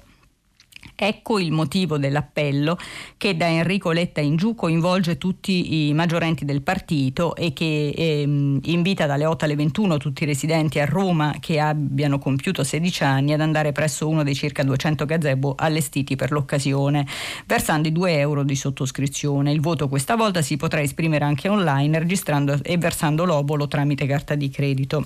[1.05, 2.77] Ecco il motivo dell'appello
[3.17, 8.61] che da Enrico Letta in giù coinvolge tutti i maggiorenti del partito e che ehm,
[8.63, 13.33] invita dalle 8 alle 21 tutti i residenti a Roma che abbiano compiuto 16 anni
[13.33, 17.05] ad andare presso uno dei circa 200 gazebo allestiti per l'occasione,
[17.47, 19.51] versando i 2 euro di sottoscrizione.
[19.51, 24.35] Il voto questa volta si potrà esprimere anche online registrando e versando l'obolo tramite carta
[24.35, 25.05] di credito.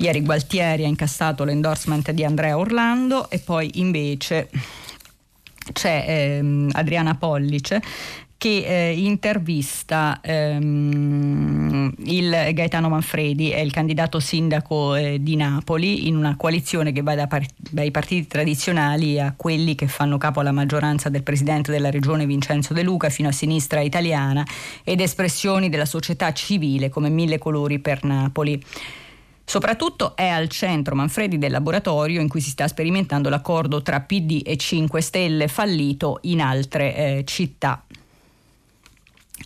[0.00, 4.48] Ieri Gualtieri ha incassato l'endorsement di Andrea Orlando e poi invece
[5.72, 7.82] c'è ehm, Adriana Pollice
[8.38, 16.16] che eh, intervista ehm, il Gaetano Manfredi, è il candidato sindaco eh, di Napoli, in
[16.16, 20.52] una coalizione che va da par- dai partiti tradizionali a quelli che fanno capo alla
[20.52, 24.42] maggioranza del presidente della regione Vincenzo De Luca fino a sinistra italiana
[24.82, 28.58] ed espressioni della società civile come Mille Colori per Napoli.
[29.50, 34.42] Soprattutto è al centro Manfredi del laboratorio in cui si sta sperimentando l'accordo tra PD
[34.44, 37.82] e 5 Stelle fallito in altre eh, città.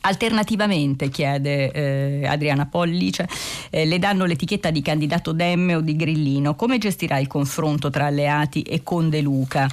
[0.02, 3.26] Alternativamente, chiede eh, Adriana Pollice,
[3.70, 6.54] eh, le danno l'etichetta di candidato Demme o di Grillino.
[6.54, 9.66] Come gestirà il confronto tra alleati e con De Luca?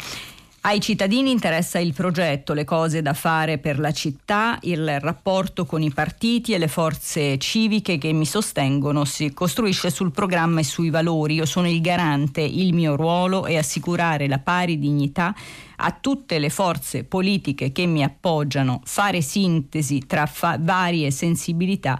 [0.63, 5.81] Ai cittadini interessa il progetto, le cose da fare per la città, il rapporto con
[5.81, 10.91] i partiti e le forze civiche che mi sostengono si costruisce sul programma e sui
[10.91, 11.33] valori.
[11.33, 15.33] Io sono il garante, il mio ruolo è assicurare la pari dignità
[15.77, 21.99] a tutte le forze politiche che mi appoggiano, fare sintesi tra fa- varie sensibilità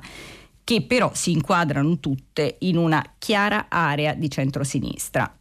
[0.63, 5.36] che però si inquadrano tutte in una chiara area di centrosinistra.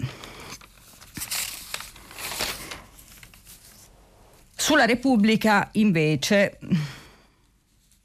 [4.60, 6.58] Sulla Repubblica invece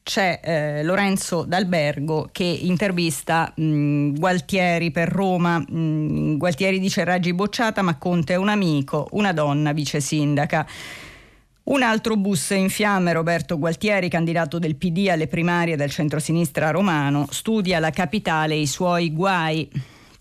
[0.01, 5.59] c'è eh, Lorenzo D'Albergo che intervista mh, Gualtieri per Roma.
[5.59, 10.65] Mh, Gualtieri dice Raggi bocciata, ma Conte è un amico, una donna vice sindaca.
[11.63, 17.27] Un altro bus in fiamme, Roberto Gualtieri, candidato del PD alle primarie del centrosinistra romano,
[17.31, 19.69] studia la capitale e i suoi guai.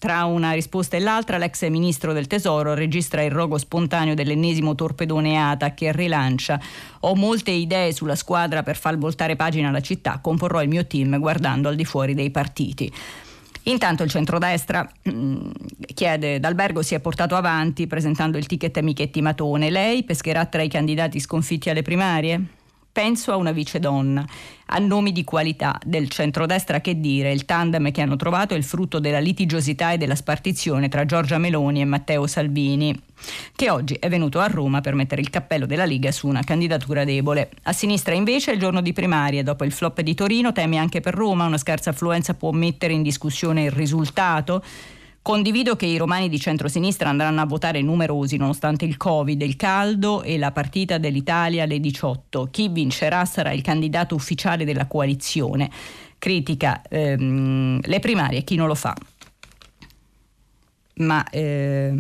[0.05, 5.38] Tra una risposta e l'altra, l'ex ministro del Tesoro registra il rogo spontaneo dell'ennesimo torpedone
[5.38, 6.61] ATA che rilancia.
[7.01, 11.19] Ho molte idee sulla squadra per far voltare pagina alla città, comporrò il mio team
[11.19, 12.93] guardando al di fuori dei partiti.
[13.62, 15.51] Intanto il centrodestra mh, mm,
[15.95, 19.71] chiede d'albergo si è portato avanti presentando il ticket Michetti Matone.
[19.71, 22.54] Lei pescherà tra i candidati sconfitti alle primarie?
[22.95, 24.25] Penso a una vice donna,
[24.67, 28.63] a nomi di qualità del centrodestra che dire, il tandem che hanno trovato è il
[28.63, 32.97] frutto della litigiosità e della spartizione tra Giorgia Meloni e Matteo Salvini,
[33.57, 37.03] che oggi è venuto a Roma per mettere il cappello della Liga su una candidatura
[37.03, 37.51] debole.
[37.65, 41.15] A sinistra invece il giorno di primarie, dopo il flop di Torino, teme anche per
[41.15, 44.63] Roma, una scarsa affluenza può mettere in discussione il risultato.
[45.25, 50.23] Condivido che i romani di centrosinistra andranno a votare numerosi nonostante il Covid, il caldo
[50.23, 52.49] e la partita dell'Italia alle 18.
[52.51, 55.71] Chi vincerà sarà il candidato ufficiale della coalizione.
[56.19, 58.95] Critica ehm, le primarie chi non lo fa.
[60.97, 61.99] Ma eh,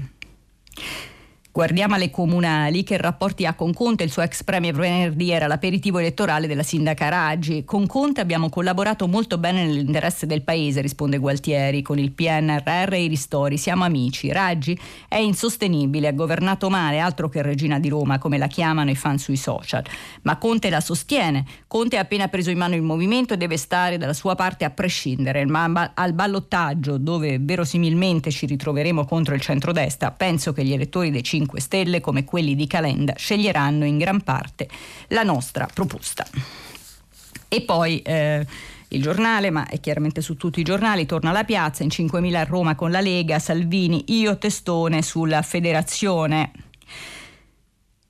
[1.54, 4.02] Guardiamo alle comunali, che rapporti ha con Conte?
[4.02, 7.62] Il suo ex premier venerdì era l'aperitivo elettorale della sindaca Raggi.
[7.64, 13.04] Con Conte abbiamo collaborato molto bene nell'interesse del paese, risponde Gualtieri, con il PNRR e
[13.04, 13.56] i ristori.
[13.56, 14.32] Siamo amici.
[14.32, 18.96] Raggi è insostenibile, ha governato male, altro che regina di Roma, come la chiamano i
[18.96, 19.84] fan sui social.
[20.22, 21.44] Ma Conte la sostiene.
[21.68, 24.70] Conte ha appena preso in mano il movimento e deve stare dalla sua parte a
[24.70, 25.46] prescindere.
[25.46, 31.22] Ma al ballottaggio, dove verosimilmente ci ritroveremo contro il centrodestra, penso che gli elettori dei
[31.22, 34.68] 5 5 Stelle come quelli di Calenda sceglieranno in gran parte
[35.08, 36.26] la nostra proposta.
[37.48, 38.46] E poi eh,
[38.88, 42.44] il giornale, ma è chiaramente su tutti i giornali, torna alla piazza in 5.000 a
[42.44, 46.63] Roma con la Lega, Salvini, io testone sulla federazione.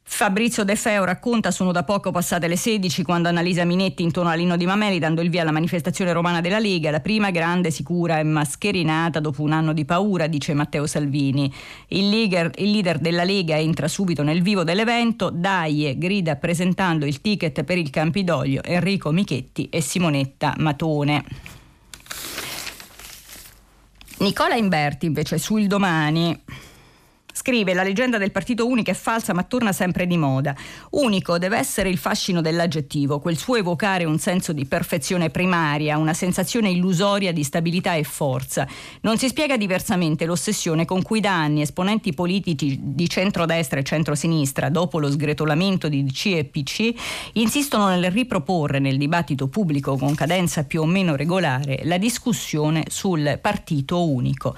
[0.07, 4.35] Fabrizio De Feo racconta sono da poco passate le 16 quando Annalisa Minetti intorno a
[4.35, 8.19] Lino Di Mameli dando il via alla manifestazione romana della Lega, la prima grande, sicura
[8.19, 11.53] e mascherinata dopo un anno di paura, dice Matteo Salvini.
[11.89, 17.21] Il leader, il leader della Lega entra subito nel vivo dell'evento, Daie grida presentando il
[17.23, 21.25] ticket per il Campidoglio Enrico Michetti e Simonetta Matone.
[24.19, 26.41] Nicola Inverti invece sul domani
[27.47, 30.57] Scrive: La leggenda del partito unico è falsa, ma torna sempre di moda.
[30.93, 36.15] Unico deve essere il fascino dell'aggettivo, quel suo evocare un senso di perfezione primaria, una
[36.15, 38.67] sensazione illusoria di stabilità e forza.
[39.03, 44.71] Non si spiega diversamente l'ossessione con cui da anni esponenti politici di centrodestra e centrosinistra,
[44.71, 46.95] dopo lo sgretolamento di DC e PC,
[47.35, 53.39] insistono nel riproporre nel dibattito pubblico con cadenza più o meno regolare la discussione sul
[53.43, 54.57] partito unico.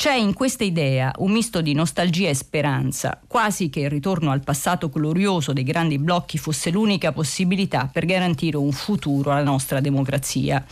[0.00, 4.42] C'è in questa idea un misto di nostalgia e speranza, quasi che il ritorno al
[4.42, 10.64] passato glorioso dei grandi blocchi fosse l'unica possibilità per garantire un futuro alla nostra democrazia.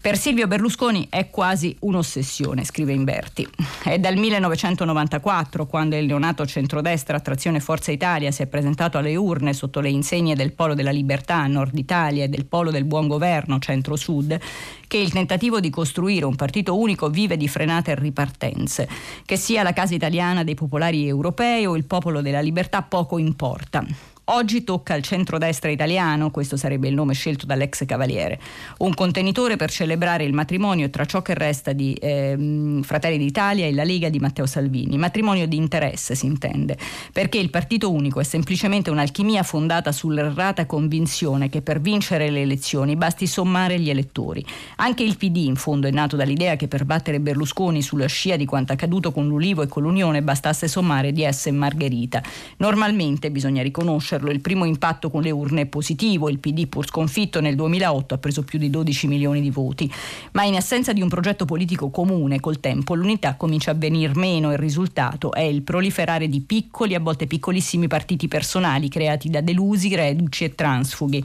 [0.00, 3.48] Per Silvio Berlusconi è quasi un'ossessione, scrive Inverti.
[3.82, 9.52] È dal 1994, quando il neonato centrodestra Attrazione Forza Italia si è presentato alle urne
[9.52, 13.58] sotto le insegne del Polo della Libertà, Nord Italia, e del Polo del Buon Governo,
[13.58, 14.38] Centro-Sud,
[14.86, 18.88] che il tentativo di costruire un partito unico vive di frenate e ripartenze.
[19.24, 23.84] Che sia la Casa Italiana dei Popolari Europei o il Popolo della Libertà poco importa.
[24.30, 28.38] Oggi tocca al centrodestra italiano, questo sarebbe il nome scelto dall'ex cavaliere,
[28.78, 33.72] un contenitore per celebrare il matrimonio tra ciò che resta di eh, Fratelli d'Italia e
[33.72, 34.98] la Lega di Matteo Salvini.
[34.98, 36.76] Matrimonio di interesse si intende,
[37.10, 42.96] perché il partito unico è semplicemente un'alchimia fondata sull'errata convinzione che per vincere le elezioni
[42.96, 44.44] basti sommare gli elettori.
[44.76, 48.44] Anche il PD in fondo è nato dall'idea che per battere Berlusconi sulla scia di
[48.44, 52.22] quanto accaduto con l'Ulivo e con l'Unione bastasse sommare DS e Margherita.
[52.58, 54.30] Normalmente bisogna riconoscere conoscerlo.
[54.30, 58.18] Il primo impatto con le urne è positivo, il PD pur sconfitto nel 2008 ha
[58.18, 59.90] preso più di 12 milioni di voti,
[60.32, 64.52] ma in assenza di un progetto politico comune col tempo l'unità comincia a venir meno
[64.52, 69.94] il risultato è il proliferare di piccoli, a volte piccolissimi partiti personali creati da delusi,
[69.94, 71.24] reduci e transfughi.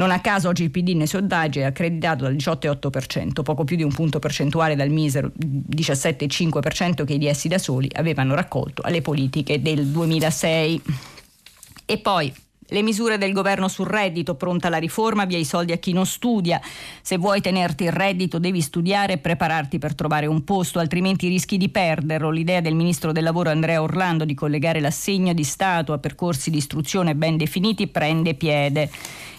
[0.00, 3.82] Non a caso oggi il PD nei sondaggi è accreditato dal 18,8%, poco più di
[3.82, 9.60] un punto percentuale dal misero 17,5% che i DS da soli avevano raccolto alle politiche
[9.60, 10.82] del 2006.
[11.90, 12.32] E poi
[12.68, 16.06] le misure del governo sul reddito, pronta la riforma, via i soldi a chi non
[16.06, 16.60] studia.
[17.02, 21.56] Se vuoi tenerti il reddito devi studiare e prepararti per trovare un posto, altrimenti rischi
[21.56, 22.30] di perderlo.
[22.30, 26.58] L'idea del ministro del lavoro Andrea Orlando di collegare l'assegno di Stato a percorsi di
[26.58, 28.88] istruzione ben definiti prende piede.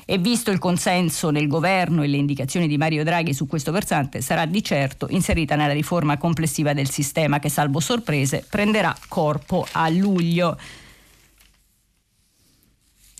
[0.04, 4.20] E visto il consenso nel governo e le indicazioni di Mario Draghi su questo versante,
[4.20, 9.88] sarà di certo inserita nella riforma complessiva del sistema che, salvo sorprese, prenderà corpo a
[9.88, 10.58] luglio.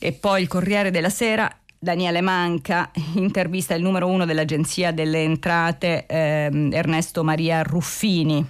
[0.04, 1.48] E poi il Corriere della Sera
[1.78, 8.44] Daniele Manca, intervista il numero uno dell'Agenzia delle Entrate ehm, Ernesto Maria Ruffini.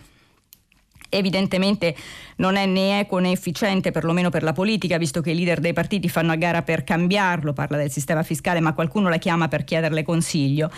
[1.10, 1.94] Evidentemente
[2.38, 5.74] non è né equo né efficiente, perlomeno per la politica, visto che i leader dei
[5.74, 9.66] partiti fanno a gara per cambiarlo, parla del sistema fiscale, ma qualcuno la chiama per
[9.66, 10.72] chiederle consiglio.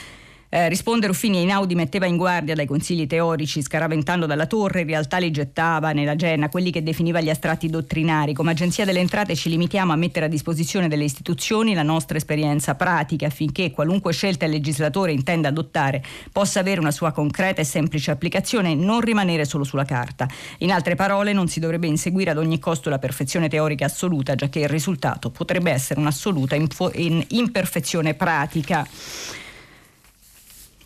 [0.55, 5.17] Eh, risponde Ruffini Einaudi metteva in guardia dai consigli teorici, scaraventando dalla torre, in realtà
[5.17, 8.33] li gettava nella genna, quelli che definiva gli astratti dottrinari.
[8.33, 12.75] Come Agenzia delle Entrate ci limitiamo a mettere a disposizione delle istituzioni la nostra esperienza
[12.75, 18.11] pratica affinché qualunque scelta il legislatore intenda adottare possa avere una sua concreta e semplice
[18.11, 20.27] applicazione e non rimanere solo sulla carta.
[20.59, 24.49] In altre parole, non si dovrebbe inseguire ad ogni costo la perfezione teorica assoluta, già
[24.49, 28.87] che il risultato potrebbe essere un'assoluta imperfezione pratica.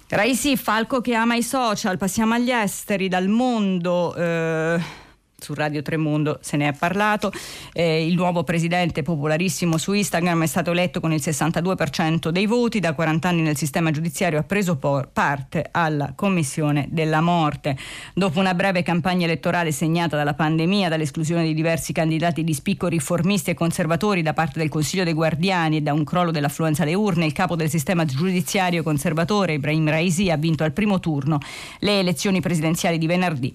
[0.09, 4.15] Raisi, Falco che ama i social, passiamo agli esteri, dal mondo.
[4.15, 5.05] Eh
[5.39, 7.31] su Radio Tremondo se ne è parlato.
[7.73, 12.79] Eh, il nuovo presidente popolarissimo su Instagram è stato eletto con il 62% dei voti,
[12.79, 17.77] da 40 anni nel sistema giudiziario ha preso por- parte alla commissione della morte.
[18.13, 23.51] Dopo una breve campagna elettorale segnata dalla pandemia, dall'esclusione di diversi candidati di spicco riformisti
[23.51, 27.25] e conservatori da parte del Consiglio dei Guardiani e da un crollo dell'affluenza alle urne,
[27.25, 31.37] il capo del sistema giudiziario conservatore Ibrahim Raisi ha vinto al primo turno
[31.79, 33.53] le elezioni presidenziali di venerdì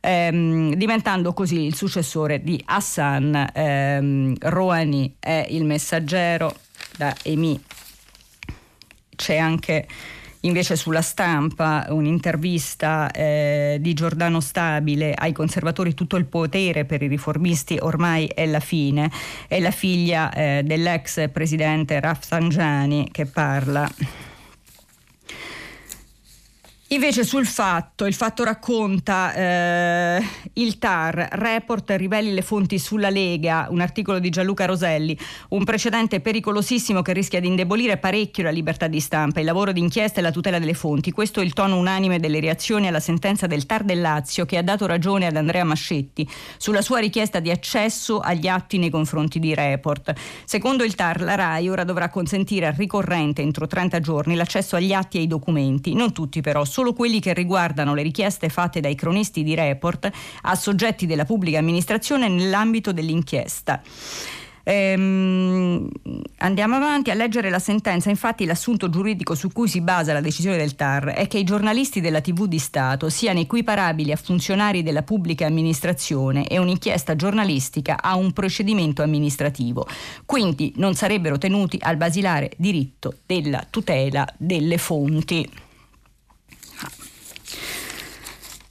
[0.00, 6.54] ehm, diventando così il successore di Hassan ehm, Rouhani è il messaggero
[6.96, 7.60] da Emi.
[9.16, 9.86] C'è anche
[10.42, 17.08] invece sulla stampa un'intervista eh, di Giordano Stabile ai conservatori tutto il potere per i
[17.08, 19.10] riformisti ormai è la fine
[19.48, 23.90] è la figlia eh, dell'ex presidente Rafsanjani che parla
[26.90, 30.22] Invece sul fatto, il fatto racconta eh,
[30.54, 35.14] il TAR, report riveli le fonti sulla Lega, un articolo di Gianluca Roselli,
[35.50, 40.20] un precedente pericolosissimo che rischia di indebolire parecchio la libertà di stampa, il lavoro d'inchiesta
[40.20, 41.12] e la tutela delle fonti.
[41.12, 44.62] Questo è il tono unanime delle reazioni alla sentenza del TAR del Lazio che ha
[44.62, 46.26] dato ragione ad Andrea Mascetti
[46.56, 50.14] sulla sua richiesta di accesso agli atti nei confronti di report.
[50.46, 54.94] Secondo il TAR la RAI ora dovrà consentire al ricorrente entro 30 giorni l'accesso agli
[54.94, 58.94] atti e ai documenti, non tutti però solo quelli che riguardano le richieste fatte dai
[58.94, 60.08] cronisti di report
[60.42, 63.82] a soggetti della pubblica amministrazione nell'ambito dell'inchiesta.
[64.62, 65.88] Ehm,
[66.36, 68.10] andiamo avanti a leggere la sentenza.
[68.10, 72.00] Infatti, l'assunto giuridico su cui si basa la decisione del TAR è che i giornalisti
[72.00, 78.14] della TV di Stato siano equiparabili a funzionari della pubblica amministrazione e un'inchiesta giornalistica a
[78.14, 79.84] un procedimento amministrativo.
[80.24, 85.66] Quindi non sarebbero tenuti al basilare diritto della tutela delle fonti.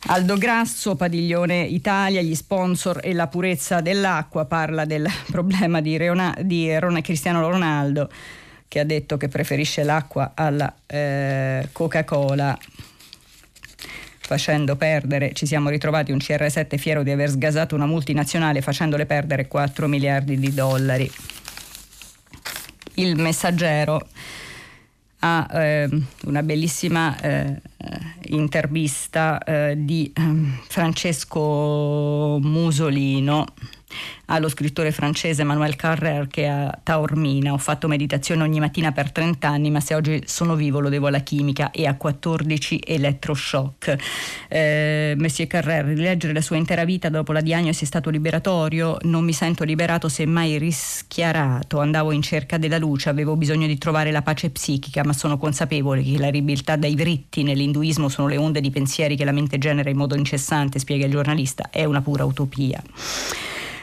[0.10, 6.34] Aldo Grasso, Padiglione Italia, gli sponsor e la purezza dell'acqua, parla del problema di, Reona,
[6.42, 8.10] di Ron, Cristiano Ronaldo
[8.70, 12.58] che ha detto che preferisce l'acqua alla eh, Coca-Cola
[14.20, 19.48] facendo perdere, ci siamo ritrovati un CR7 fiero di aver sgasato una multinazionale facendole perdere
[19.48, 21.10] 4 miliardi di dollari.
[22.96, 24.08] Il messaggero
[25.20, 25.90] ha eh,
[26.26, 27.62] una bellissima eh,
[28.26, 33.46] intervista eh, di ehm, Francesco Musolino
[34.28, 37.54] allo scrittore francese Emmanuel Carrer che a Taormina.
[37.54, 41.08] Ho fatto meditazione ogni mattina per 30 anni ma se oggi sono vivo lo devo
[41.08, 43.96] alla chimica e a 14 elettroshock.
[44.50, 48.98] Eh, Monsieur Carrer rileggere la sua intera vita dopo la diagnosi è stato liberatorio?
[49.02, 51.80] Non mi sento liberato semmai rischiarato.
[51.80, 56.04] Andavo in cerca della luce avevo bisogno di trovare la pace psichica ma sono consapevole
[56.04, 59.90] che la ribiltà dai vritti nell'induismo sono le onde di pensieri che la mente genera
[59.90, 61.70] in modo incessante spiega il giornalista.
[61.70, 62.82] È una pura utopia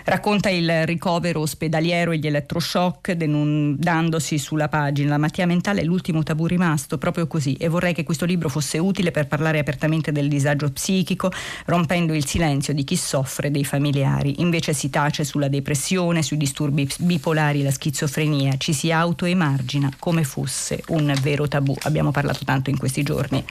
[0.07, 5.09] Racconta il ricovero ospedaliero e gli elettroshock denun- dandosi sulla pagina.
[5.09, 7.55] La malattia mentale è l'ultimo tabù rimasto, proprio così.
[7.55, 11.33] E vorrei che questo libro fosse utile per parlare apertamente del disagio psichico,
[11.65, 14.43] rompendo il silenzio di chi soffre dei familiari.
[14.43, 20.83] Invece si tace sulla depressione, sui disturbi bipolari, la schizofrenia, ci si autoemargina come fosse
[20.89, 21.75] un vero tabù.
[21.85, 23.43] Abbiamo parlato tanto in questi giorni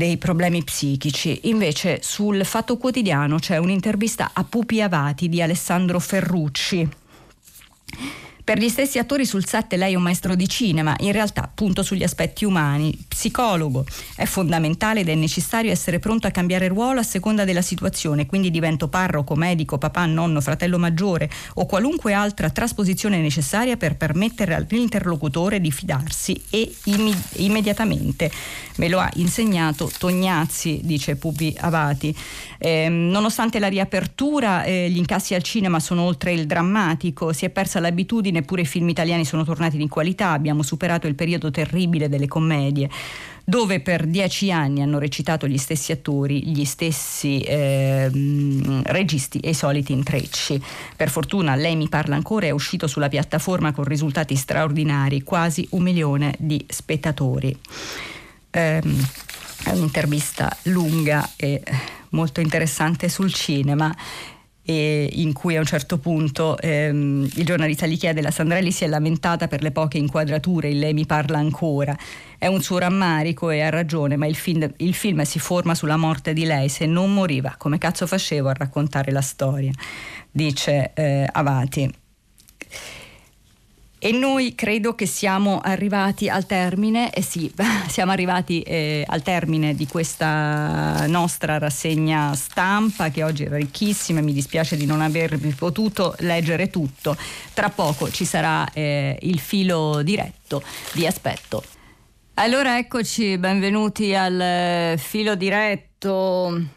[0.00, 1.40] dei problemi psichici.
[1.42, 6.88] Invece sul Fatto Quotidiano c'è un'intervista a Pupi Avati di Alessandro Ferrucci.
[8.50, 11.84] Per gli stessi attori sul set lei è un maestro di cinema, in realtà punto
[11.84, 13.86] sugli aspetti umani, psicologo.
[14.16, 18.50] È fondamentale ed è necessario essere pronto a cambiare ruolo a seconda della situazione, quindi
[18.50, 25.60] divento parroco, medico, papà, nonno, fratello maggiore o qualunque altra trasposizione necessaria per permettere all'interlocutore
[25.60, 28.32] di fidarsi e imme- immediatamente.
[28.78, 32.16] Me lo ha insegnato Tognazzi, dice Pupi Avati.
[32.58, 37.50] Eh, nonostante la riapertura, eh, gli incassi al cinema sono oltre il drammatico, si è
[37.50, 42.08] persa l'abitudine neppure i film italiani sono tornati di qualità, abbiamo superato il periodo terribile
[42.08, 42.88] delle commedie
[43.42, 48.08] dove per dieci anni hanno recitato gli stessi attori, gli stessi eh,
[48.84, 50.62] registi e i soliti intrecci.
[50.94, 55.82] Per fortuna lei mi parla ancora, è uscito sulla piattaforma con risultati straordinari, quasi un
[55.82, 57.56] milione di spettatori.
[58.50, 58.80] Eh,
[59.64, 61.60] è un'intervista lunga e
[62.10, 63.92] molto interessante sul cinema
[64.72, 68.86] in cui a un certo punto ehm, il giornalista gli chiede la Sandrelli si è
[68.86, 71.96] lamentata per le poche inquadrature e lei mi parla ancora.
[72.38, 75.96] È un suo rammarico e ha ragione ma il film, il film si forma sulla
[75.96, 76.68] morte di lei.
[76.68, 79.72] Se non moriva come cazzo facevo a raccontare la storia?
[80.30, 81.92] Dice eh, Avati
[84.02, 87.52] e noi credo che siamo arrivati al termine, eh sì,
[87.86, 94.32] siamo arrivati eh, al termine di questa nostra rassegna stampa che oggi è ricchissima, mi
[94.32, 97.14] dispiace di non avervi potuto leggere tutto.
[97.52, 100.62] Tra poco ci sarà eh, il filo diretto,
[100.94, 101.62] vi aspetto.
[102.34, 105.89] Allora eccoci, benvenuti al eh, filo diretto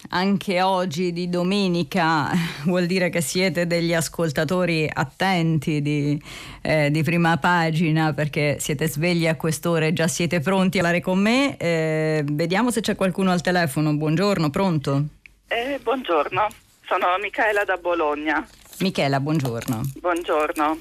[0.10, 2.30] anche oggi di domenica
[2.66, 6.22] vuol dire che siete degli ascoltatori attenti di,
[6.62, 11.02] eh, di, prima pagina perché siete svegli a quest'ora e già siete pronti a parlare
[11.02, 11.56] con me.
[11.58, 13.94] Eh, vediamo se c'è qualcuno al telefono.
[13.96, 15.04] Buongiorno, pronto?
[15.48, 16.48] Eh, buongiorno,
[16.86, 18.46] sono Michela da Bologna.
[18.80, 19.82] Michela, buongiorno.
[20.00, 20.80] Buongiorno.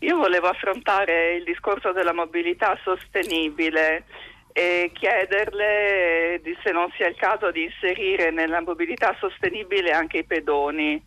[0.00, 4.04] Io volevo affrontare il discorso della mobilità sostenibile
[4.52, 11.02] e chiederle se non sia il caso di inserire nella mobilità sostenibile anche i pedoni,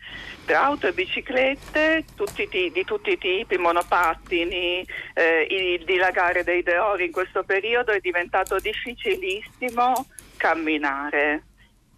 [0.46, 7.06] tra auto e biciclette tutti, di tutti i tipi, monopattini, eh, il dilagare dei deori
[7.06, 10.06] in questo periodo è diventato difficilissimo
[10.38, 11.44] camminare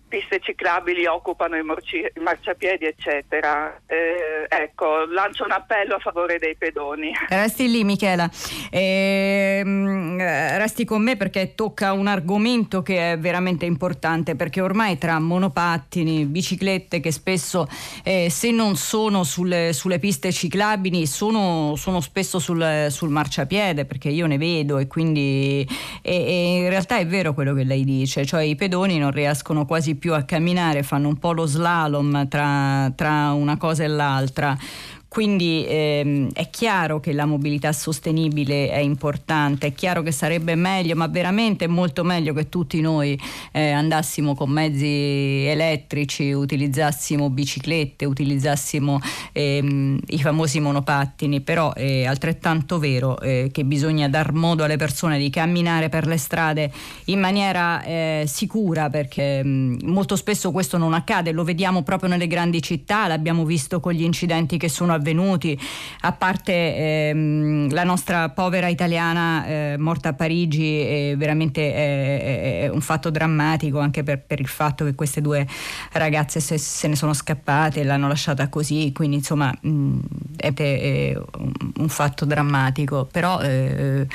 [0.08, 3.80] piste ciclabili occupano i, morci- i marciapiedi, eccetera.
[3.86, 7.12] Eh, ecco, lancio un appello a favore dei pedoni.
[7.28, 8.30] Resti lì, Michela.
[8.70, 9.62] Eh,
[10.58, 16.26] resti con me perché tocca un argomento che è veramente importante, perché ormai tra monopattini,
[16.26, 17.68] biciclette che spesso,
[18.04, 24.10] eh, se non sono sulle, sulle piste ciclabili, sono, sono spesso sul, sul, marciapiede, perché
[24.10, 25.68] io ne vedo e quindi
[26.02, 29.66] e, e in realtà è vero quello che lei dice, cioè i pedoni non riescono
[29.66, 34.58] quasi più a camminare, fanno un po' lo slalom tra, tra una cosa e l'altra.
[35.10, 40.96] Quindi ehm, è chiaro che la mobilità sostenibile è importante, è chiaro che sarebbe meglio,
[40.96, 43.20] ma veramente molto meglio che tutti noi
[43.54, 49.00] eh, andassimo con mezzi elettrici, utilizzassimo biciclette, utilizzassimo
[49.32, 55.18] ehm, i famosi monopattini, però è altrettanto vero eh, che bisogna dar modo alle persone
[55.18, 56.72] di camminare per le strade
[57.06, 62.10] in maniera eh, sicura perché mh, mm, molto spesso questo non accade, lo vediamo proprio
[62.10, 65.58] nelle grandi città, l'abbiamo visto con gli incidenti che sono avvenuti,
[66.02, 72.68] a parte ehm, la nostra povera italiana eh, morta a Parigi, è veramente è, è
[72.70, 75.48] un fatto drammatico anche per, per, il fatto che queste due
[75.94, 80.00] ragazze se, se ne sono scappate l'hanno lasciata così, quindi insomma mh,
[80.36, 84.08] è, un, un, fatto drammatico, però eh,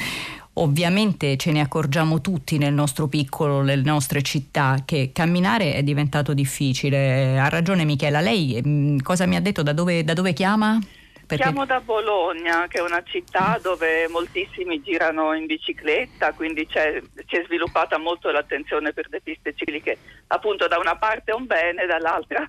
[0.55, 6.35] Ovviamente ce ne accorgiamo tutti nel nostro piccolo, nelle nostre città, che camminare è diventato
[6.35, 7.39] difficile.
[7.39, 9.63] Ha ragione Michela, lei mm, cosa mi ha detto?
[9.63, 10.79] Da dove, da dove chiama?
[11.27, 11.45] Perché...
[11.45, 17.03] Chiamo da Bologna, che è una città dove moltissimi girano in bicicletta, quindi si è
[17.47, 19.97] sviluppata molto l'attenzione per le piste cicliche.
[20.27, 22.47] Appunto da una parte è un bene, dall'altra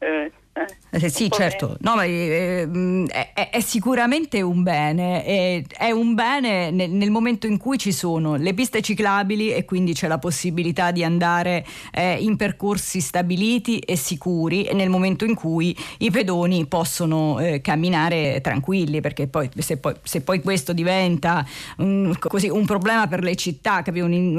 [0.00, 0.32] eh,
[0.92, 6.14] eh, sì, certo, no, ma, eh, mm, è, è, sicuramente un bene, è, è un
[6.14, 10.18] bene nel, nel, momento in cui ci sono le piste ciclabili e quindi c'è la
[10.18, 16.10] possibilità di andare eh, in percorsi stabiliti e sicuri e nel momento in cui i
[16.10, 21.46] pedoni possono eh, camminare tranquilli, perché poi se, poi se, poi questo diventa
[21.78, 23.82] un, così, un problema per le città,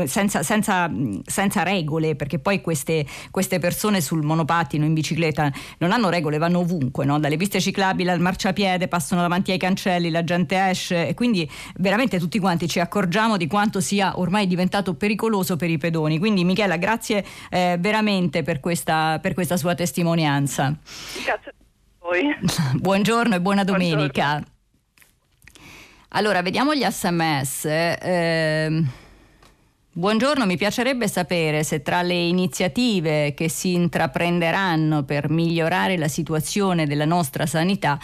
[0.06, 0.92] senza, senza,
[1.26, 6.60] senza, regole, perché poi queste, queste persone sul monopattino in bicicletta non hanno regole, vanno
[6.60, 7.20] ovunque, no?
[7.20, 12.20] dalle piste ciclabili al marciapiede, passano davanti ai cancelli, la gente esce e quindi veramente
[12.20, 16.20] tutti quanti ci accorgiamo di quanto sia ormai diventato pericoloso per i pedoni.
[16.20, 20.78] Quindi Michela, grazie eh, veramente per questa, per questa, sua testimonianza.
[21.26, 21.54] Grazie a
[22.00, 22.38] voi.
[22.80, 24.24] Buongiorno e buona domenica.
[24.24, 24.60] Buongiorno.
[26.10, 27.66] Allora, vediamo gli sms.
[27.66, 28.84] Eh,
[29.94, 36.88] Buongiorno, mi piacerebbe sapere se tra le iniziative che si intraprenderanno per migliorare la situazione
[36.88, 38.00] della nostra sanità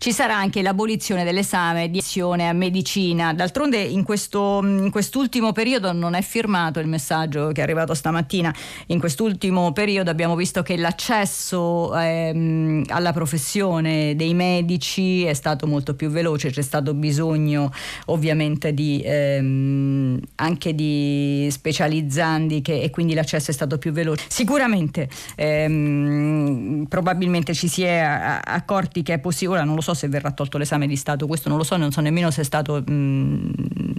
[0.00, 3.34] ci sarà anche l'abolizione dell'esame di azione a medicina.
[3.34, 8.54] D'altronde in, questo, in quest'ultimo periodo non è firmato il messaggio che è arrivato stamattina.
[8.86, 15.94] In quest'ultimo periodo abbiamo visto che l'accesso ehm, alla professione dei medici è stato molto
[15.94, 17.70] più veloce, c'è stato bisogno
[18.06, 24.24] ovviamente di, ehm, anche di specializzandi che, e quindi l'accesso è stato più veloce.
[24.28, 30.08] Sicuramente ehm, probabilmente ci si è accorti che è possibile, ora non lo so se
[30.08, 32.82] verrà tolto l'esame di Stato, questo non lo so, non so nemmeno se è stato...
[32.84, 33.89] Mh,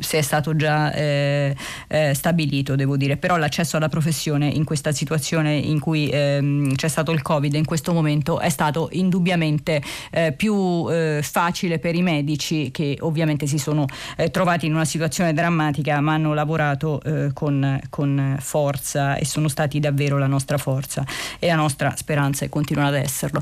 [0.00, 1.54] se è stato già eh,
[1.88, 6.88] eh, stabilito, devo dire, però l'accesso alla professione in questa situazione in cui ehm, c'è
[6.88, 12.02] stato il Covid in questo momento è stato indubbiamente eh, più eh, facile per i
[12.02, 13.86] medici che ovviamente si sono
[14.16, 19.48] eh, trovati in una situazione drammatica ma hanno lavorato eh, con, con, forza e sono
[19.48, 21.04] stati davvero la nostra forza
[21.38, 23.40] e la nostra speranza e continuano ad esserlo.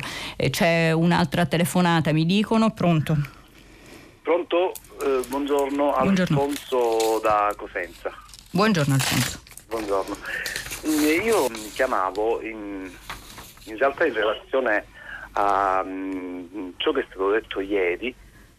[0.50, 3.16] c'è un'altra telefonata, mi dicono, pronto?
[4.22, 4.72] Pronto?
[5.00, 8.12] Eh, buongiorno, buongiorno, Alfonso da Cosenza.
[8.50, 9.40] Buongiorno Alfonso.
[9.68, 10.16] Buongiorno.
[10.88, 12.90] Mm, io chiamavo in,
[13.64, 14.84] in realtà in relazione
[15.32, 18.12] a um, ciò che è stato detto ieri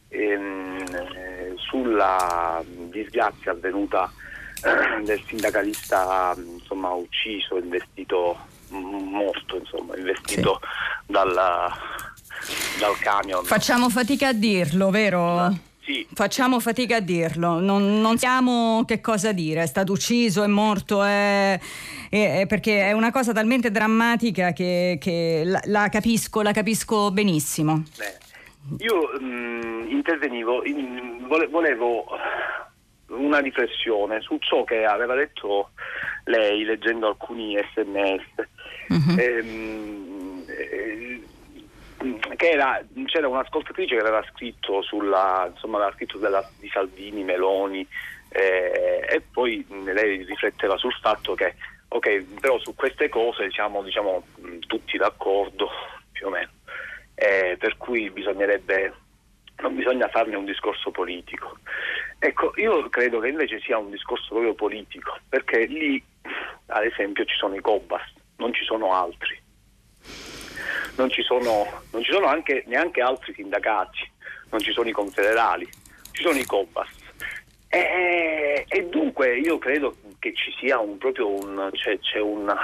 [0.08, 4.10] ehm, eh, sulla disgrazia avvenuta
[4.64, 8.38] eh, del sindacalista insomma, ucciso, investito,
[8.70, 11.12] morto, insomma, investito sì.
[11.12, 13.44] dal, dal camion.
[13.44, 15.68] Facciamo fatica a dirlo, vero?
[15.90, 16.06] Sì.
[16.14, 21.04] Facciamo fatica a dirlo, non, non sappiamo che cosa dire, è stato ucciso, è morto,
[21.04, 21.60] è,
[22.12, 27.10] è, è perché è una cosa talmente drammatica che, che la, la, capisco, la capisco
[27.10, 27.86] benissimo.
[27.98, 32.06] Beh, io mh, mm, intervenivo, in, volevo
[33.08, 35.72] una riflessione su ciò che aveva detto
[36.26, 38.48] lei leggendo alcuni sms.
[38.90, 39.20] Uh-huh.
[39.20, 41.19] Ehm, eh,
[42.38, 47.86] era, c'era un'ascoltatrice che aveva scritto, sulla, insomma, aveva scritto della, di Salvini, Meloni,
[48.30, 51.56] eh, e poi lei rifletteva sul fatto che
[51.90, 54.24] ok, però su queste cose siamo diciamo,
[54.68, 55.70] tutti d'accordo
[56.12, 56.50] più o meno,
[57.16, 58.94] eh, per cui bisognerebbe,
[59.58, 61.58] non bisogna farne un discorso politico.
[62.20, 66.02] Ecco, io credo che invece sia un discorso proprio politico, perché lì
[66.68, 68.04] ad esempio ci sono i Cobas,
[68.38, 69.38] non ci sono altri.
[70.96, 74.10] Non ci sono, non ci sono anche, neanche altri sindacati,
[74.50, 75.68] non ci sono i confederali,
[76.12, 76.90] ci sono i Cobas.
[77.72, 82.58] E, e, dunque io credo che ci sia un, proprio un, c'è, c'è una,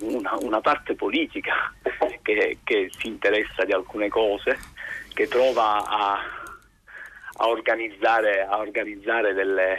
[0.00, 1.72] una, una, parte politica
[2.22, 4.58] che, che, si interessa di alcune cose,
[5.14, 6.18] che trova a,
[7.34, 9.78] a organizzare, a organizzare delle,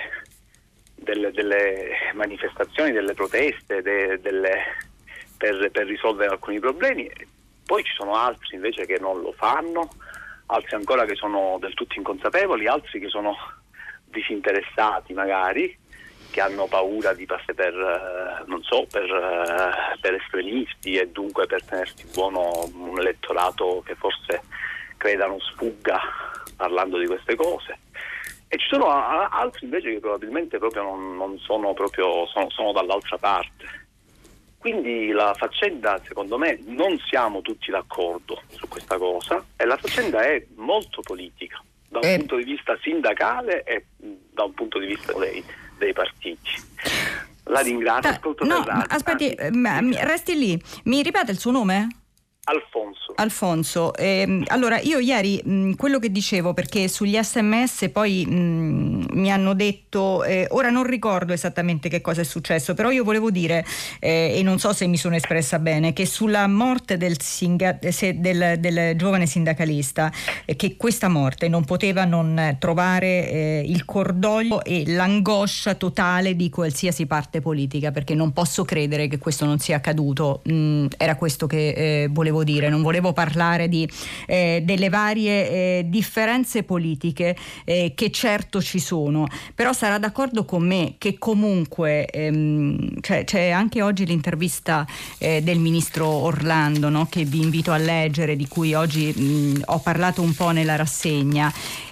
[0.96, 4.64] delle, delle, manifestazioni, delle proteste de, delle,
[5.38, 7.12] per, per risolvere alcuni problemi.
[7.70, 9.90] Poi ci sono altri invece che non lo fanno,
[10.48, 13.38] altri ancora che sono del tutto inconsapevoli, altri che sono
[14.06, 15.78] disinteressati magari,
[16.32, 21.46] che hanno paura di passare per, eh, non so, per, eh, per, estremisti e dunque
[21.46, 24.42] per tenersi buono un elettorato che forse
[24.98, 26.02] credano sfugga
[26.56, 27.78] parlando di queste cose.
[28.48, 33.20] E ci sono altri invece che probabilmente proprio non, non sono proprio, sono, sono dall'altra
[33.20, 33.89] parte.
[34.60, 40.22] Quindi la faccenda, secondo me, non siamo tutti d'accordo su questa cosa e la faccenda
[40.22, 42.18] è molto politica da un eh.
[42.18, 45.42] punto di vista sindacale e da un punto di vista dei,
[45.78, 46.52] dei partiti.
[47.46, 48.12] La ringrazio.
[48.12, 50.62] Ascolto no, aspetti, resti lì.
[50.84, 51.88] Mi ripete il suo nome?
[52.50, 53.14] Alfonso.
[53.16, 59.32] Alfonso, ehm, allora io ieri mh, quello che dicevo, perché sugli sms poi mh, mi
[59.32, 63.64] hanno detto, eh, ora non ricordo esattamente che cosa è successo, però io volevo dire,
[64.00, 68.20] eh, e non so se mi sono espressa bene, che sulla morte del, singa- se,
[68.20, 70.12] del, del giovane sindacalista,
[70.46, 76.50] eh, che questa morte non poteva non trovare eh, il cordoglio e l'angoscia totale di
[76.50, 81.46] qualsiasi parte politica, perché non posso credere che questo non sia accaduto, mh, era questo
[81.46, 83.88] che eh, volevo volevo dire, non volevo parlare di,
[84.26, 87.36] eh, delle varie eh, differenze politiche
[87.66, 93.50] eh, che certo ci sono, però sarà d'accordo con me che comunque ehm, cioè, c'è
[93.50, 94.86] anche oggi l'intervista
[95.18, 97.08] eh, del ministro Orlando no?
[97.10, 101.52] che vi invito a leggere, di cui oggi mh, ho parlato un po' nella rassegna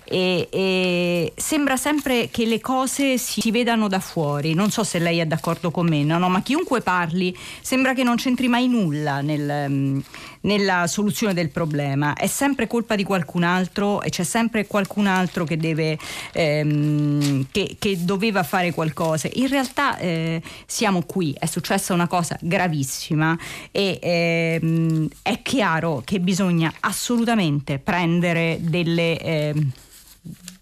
[0.09, 4.53] e, e, sembra sempre che le cose si, si, vedano da fuori.
[4.53, 8.03] Non so se lei è d'accordo con me, no, no, ma chiunque parli sembra che
[8.03, 10.01] non c'entri mai nulla nel,
[10.47, 12.13] nella soluzione del problema.
[12.13, 15.97] È sempre colpa di qualcun altro e c'è sempre qualcun altro che, deve,
[16.31, 19.29] ehm, che, che doveva fare qualcosa.
[19.33, 23.37] In realtà eh, siamo qui, è successa una cosa gravissima
[23.71, 29.19] e ehm, è chiaro che bisogna assolutamente prendere delle...
[29.19, 29.71] Ehm,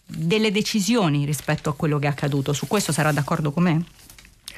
[0.07, 2.53] delle decisioni rispetto a quello che è accaduto.
[2.53, 3.83] Su questo sarà d'accordo con me?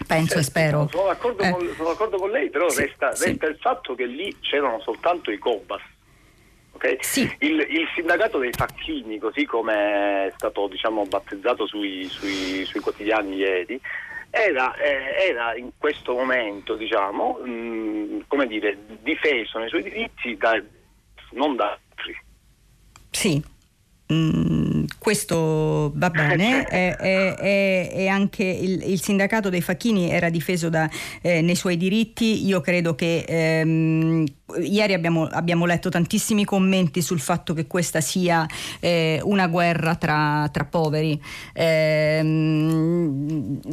[0.06, 0.88] Penso certo, e spero.
[0.92, 1.52] Sono d'accordo, eh.
[1.52, 3.30] con, sono d'accordo, con, lei, però sì, resta, sì.
[3.30, 5.82] resta, il fatto che lì c'erano soltanto i Cobas.
[6.74, 6.98] Okay?
[7.00, 7.22] Sì.
[7.40, 13.36] Il, il, sindacato dei facchini, così come è stato diciamo, battezzato sui, sui, sui quotidiani
[13.36, 13.82] ieri,
[14.30, 20.38] era, eh, era, in questo momento diciamo, mh, mm, come dire, difeso nei suoi diritti
[20.38, 20.62] da,
[21.32, 22.22] non da altri.
[23.10, 23.44] Sì.
[24.14, 24.67] Mm,
[24.98, 26.68] questo va bene.
[26.68, 30.90] E, e, e anche il, il, sindacato dei facchini era difeso da,
[31.22, 32.46] eh, nei suoi diritti.
[32.46, 34.26] Io credo che ehm,
[34.62, 38.46] ieri abbiamo, abbiamo, letto tantissimi commenti sul fatto che questa sia
[38.80, 41.22] eh, una guerra tra, tra poveri.
[41.54, 42.20] Eh,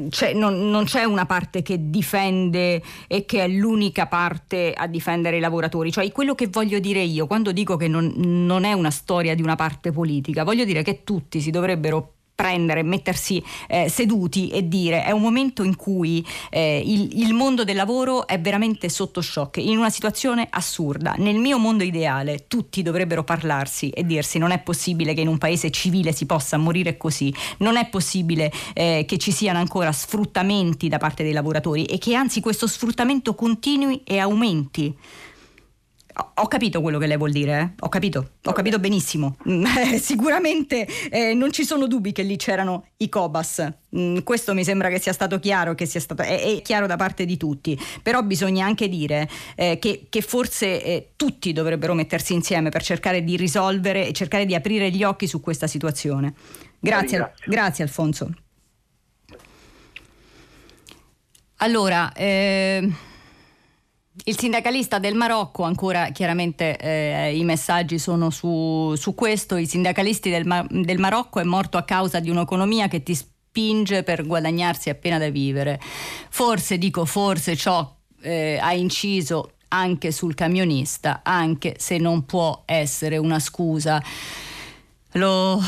[0.09, 5.37] c'è, non, non, c'è una parte che difende e che è l'unica parte a difendere
[5.37, 5.93] i lavoratori.
[5.93, 9.43] Cioè, quello che voglio dire io, quando dico che non, non è una storia di
[9.43, 15.05] una parte politica, voglio dire che tutti si dovrebbero prendere, mettersi eh, seduti e dire
[15.05, 19.59] è un momento in cui eh, il, il, mondo del lavoro è veramente sotto shock,
[19.59, 21.14] in una situazione assurda.
[21.18, 25.39] Nel mio mondo ideale tutti dovrebbero parlarsi e dirsi non è possibile che in un
[25.39, 30.89] paese civile si possa morire così, non è possibile eh, che ci siano ancora sfruttamenti
[30.89, 34.95] da parte dei lavoratori e che anzi questo sfruttamento continui e aumenti.
[36.16, 37.70] Ho capito quello che lei vuol dire, eh?
[37.80, 39.36] ho capito, ho capito benissimo.
[40.00, 43.66] Sicuramente eh, non ci sono dubbi che lì c'erano i Cobas.
[43.96, 46.94] Mm, questo mi sembra che sia stato chiaro, che sia stato, è, è chiaro da
[46.94, 47.76] parte di tutti.
[48.00, 53.24] Però bisogna anche dire eh, che, che, forse eh, tutti dovrebbero mettersi insieme per cercare
[53.24, 56.34] di risolvere e cercare di aprire gli occhi su questa situazione.
[56.78, 58.30] Grazie, grazie Alfonso.
[61.56, 62.88] Allora, eh,
[64.24, 70.30] il sindacalista del Marocco, ancora chiaramente eh, i messaggi sono su, su, questo, i sindacalisti
[70.30, 75.18] del, del, Marocco è morto a causa di un'economia che ti spinge per guadagnarsi appena
[75.18, 75.80] da vivere.
[76.30, 77.92] Forse, dico forse, ciò
[78.22, 84.00] eh, ha inciso anche sul camionista, anche se non può essere una scusa.
[85.16, 85.60] Lo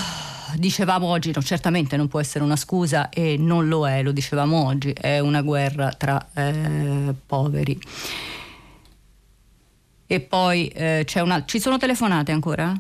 [0.57, 4.67] dicevamo oggi, no, certamente non può essere una scusa e non lo è, lo dicevamo
[4.67, 7.79] oggi, è una guerra tra eh, poveri.
[10.09, 11.45] E poi eh, c'è una...
[11.45, 12.73] Ci sono telefonate ancora?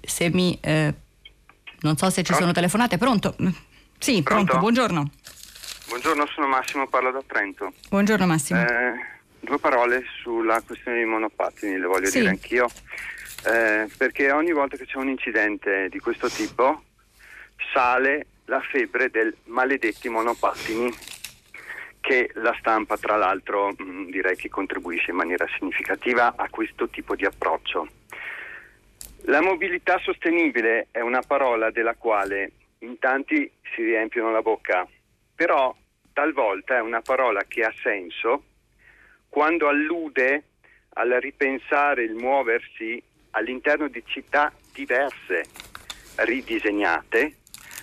[0.00, 0.56] Se mi...
[0.60, 0.94] Eh,
[1.80, 2.98] non so se ci sono telefonate.
[2.98, 3.34] Pronto?
[3.98, 5.10] Sì, pronto, pronto buongiorno.
[5.88, 7.72] Buongiorno, sono Massimo, parlo da Trento.
[7.88, 8.60] Buongiorno Massimo.
[8.60, 8.94] Eh,
[9.40, 12.18] due parole sulla questione dei monopattini, le voglio sì.
[12.18, 12.68] dire anch'io.
[13.44, 16.84] Eh, perché ogni volta che c'è un incidente di questo tipo
[17.72, 20.92] sale la febbre del maledetti monopattini
[22.00, 26.88] che la stampa tra l'altro mh, mm, direi che contribuisce in maniera significativa a questo
[26.88, 27.88] tipo di approccio.
[29.26, 34.86] La mobilità sostenibile è una parola della quale in tanti si riempiono la bocca,
[35.34, 35.74] però
[36.12, 38.44] talvolta è una parola che ha senso
[39.28, 40.42] quando allude
[40.94, 45.44] al ripensare il muoversi all'interno di città diverse,
[46.16, 47.36] ridisegnate,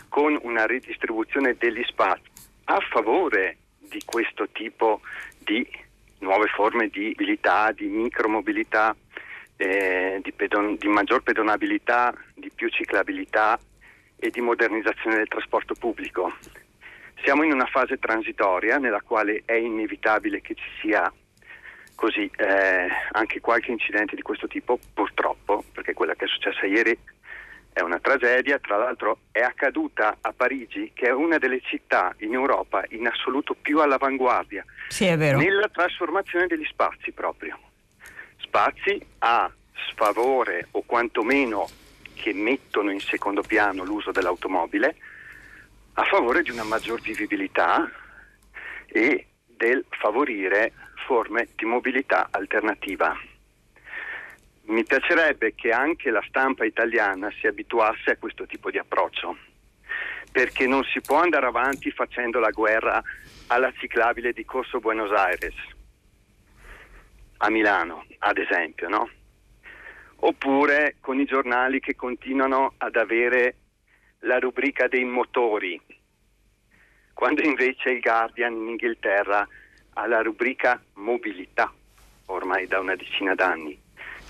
[0.09, 2.23] con una ridistribuzione degli spazi
[2.65, 5.01] a favore di questo tipo
[5.37, 5.67] di
[6.19, 8.95] nuove forme di mobilità, di micromobilità
[9.57, 13.59] eh, di, pedon- di maggior pedonabilità, di più ciclabilità
[14.15, 16.33] e di modernizzazione del trasporto pubblico.
[17.23, 21.11] Siamo in una fase transitoria nella quale è inevitabile che ci sia
[21.99, 26.97] così eh, anche qualche incidente di questo tipo, purtroppo, perché quella che è successa ieri
[27.73, 32.31] è una tragedia, tra l'altro è accaduta a Parigi, che è una delle città in
[32.33, 37.59] Europa in assoluto più all'avanguardia sì, nella trasformazione degli spazi proprio.
[38.37, 39.51] Spazi a
[39.89, 41.67] sfavore o quantomeno
[42.13, 44.95] che mettono in secondo piano l'uso dell'automobile
[45.95, 47.91] a favore di una maggior vivibilità
[48.87, 50.71] e del favorire
[51.05, 53.17] forme di mobilità alternativa.
[54.63, 59.37] Mi piacerebbe che anche la stampa italiana si abituasse a questo tipo di approccio,
[60.31, 63.01] perché non si può andare avanti facendo la guerra
[63.47, 65.55] alla ciclabile di Corso Buenos Aires
[67.37, 69.09] a Milano, ad esempio, no?
[70.17, 73.55] Oppure con i giornali che continuano ad avere
[74.19, 75.81] la rubrica dei motori,
[77.13, 79.47] quando invece il Guardian in Inghilterra
[79.99, 81.71] ha la rubrica mobilità,
[82.27, 83.77] ormai da una decina d'anni.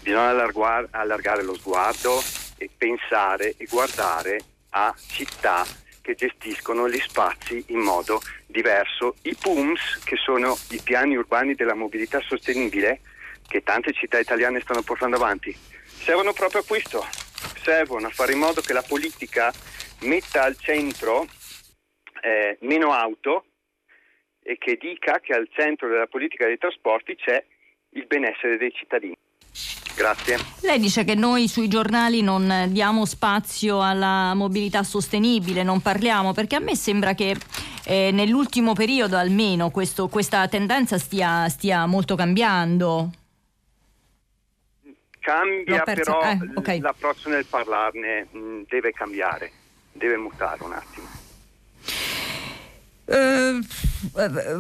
[0.01, 2.20] Bisogna allargare, allargare lo sguardo
[2.57, 4.39] e pensare e guardare
[4.70, 5.65] a città
[6.01, 9.15] che gestiscono gli spazi in modo diverso.
[9.24, 13.01] I PUMS, che sono i piani urbani della mobilità sostenibile,
[13.47, 15.55] che tante città italiane stanno portando avanti,
[15.86, 17.05] servono proprio a questo,
[17.61, 19.53] servono a fare in modo che la politica
[20.01, 21.28] metta al centro
[22.22, 23.43] eh, meno auto
[24.50, 27.43] e che dica che al centro della politica dei trasporti c'è
[27.91, 29.16] il benessere dei cittadini.
[29.95, 30.38] Grazie.
[30.62, 36.56] Lei dice che noi sui giornali non diamo spazio alla mobilità sostenibile, non parliamo, perché
[36.56, 37.36] a me sembra che
[37.86, 43.12] eh, nell'ultimo periodo almeno questo, questa tendenza stia, stia molto cambiando.
[45.20, 46.80] Cambia però eh, okay.
[46.80, 49.52] l'approccio nel parlarne, mh, mm, deve cambiare,
[49.91, 51.18] deve mutare un attimo.
[53.10, 53.60] Uh,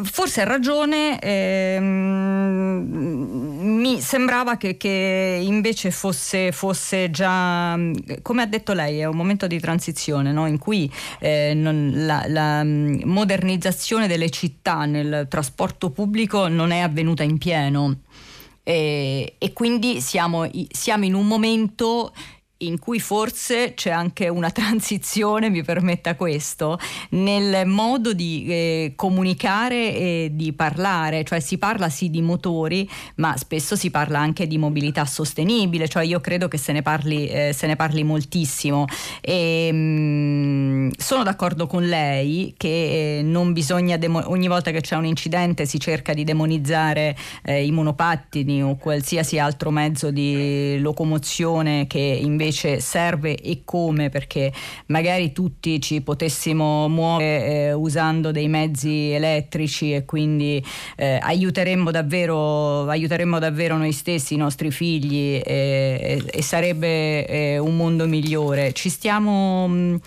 [0.05, 1.83] forse ha ragione, ehm,
[3.79, 7.77] mi sembrava che, che invece fosse, fosse, già,
[8.23, 10.47] come ha detto lei, è un momento di transizione no?
[10.47, 16.79] in cui eh, non, la, la, mm, modernizzazione delle città nel trasporto pubblico non è
[16.79, 17.97] avvenuta in pieno.
[18.63, 22.13] E, e quindi siamo, siamo in un momento
[22.61, 26.79] in cui forse c'è anche una transizione, mi permetta questo,
[27.11, 33.37] nel modo di eh, comunicare e di parlare, cioè si parla sì di motori, ma
[33.37, 37.53] spesso si parla anche di mobilità sostenibile, cioè io credo che se ne parli, eh,
[37.53, 38.85] se ne parli moltissimo.
[39.21, 44.81] E mh, mm, sono d'accordo con lei che eh, non bisogna, demo- ogni volta che
[44.81, 50.77] c'è un incidente si cerca di demonizzare eh, i monopattini o qualsiasi altro mezzo di
[50.79, 54.51] locomozione che invece invece serve e come perché
[54.87, 60.63] magari tutti ci potessimo muovere eh, usando dei mezzi elettrici e quindi
[60.95, 67.77] eh, aiuteremmo, davvero, aiuteremmo davvero noi stessi, i nostri figli e, e sarebbe eh, un
[67.77, 68.73] mondo migliore.
[68.73, 69.99] Ci stiamo mh,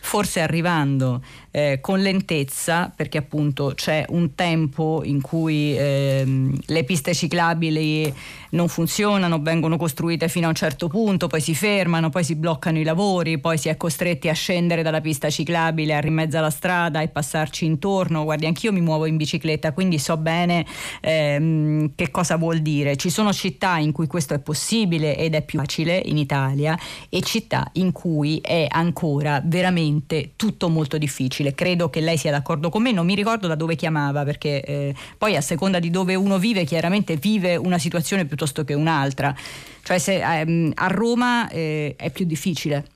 [0.00, 7.14] forse arrivando eh, con lentezza perché appunto c'è un tempo in cui ehm, le piste
[7.14, 8.12] ciclabili
[8.50, 12.78] non funzionano, vengono costruite fino a un certo punto, poi si fermano, poi si bloccano
[12.78, 17.00] i lavori, poi si è costretti a scendere dalla pista ciclabile, a rimezza la strada
[17.00, 18.24] e passarci intorno.
[18.24, 20.64] Guardi, anch'io mi muovo in bicicletta, quindi so bene
[21.00, 22.96] ehm, che cosa vuol dire.
[22.96, 26.78] Ci sono città in cui questo è possibile ed è più facile in Italia
[27.08, 31.54] e città in cui è ancora veramente tutto molto difficile.
[31.54, 34.94] Credo che lei sia d'accordo con me, non mi ricordo da dove chiamava perché eh,
[35.18, 39.34] poi a seconda di dove uno vive chiaramente vive una situazione più piuttosto che un'altra.
[39.82, 42.86] Cioè se ehm, a Roma eh, è più difficile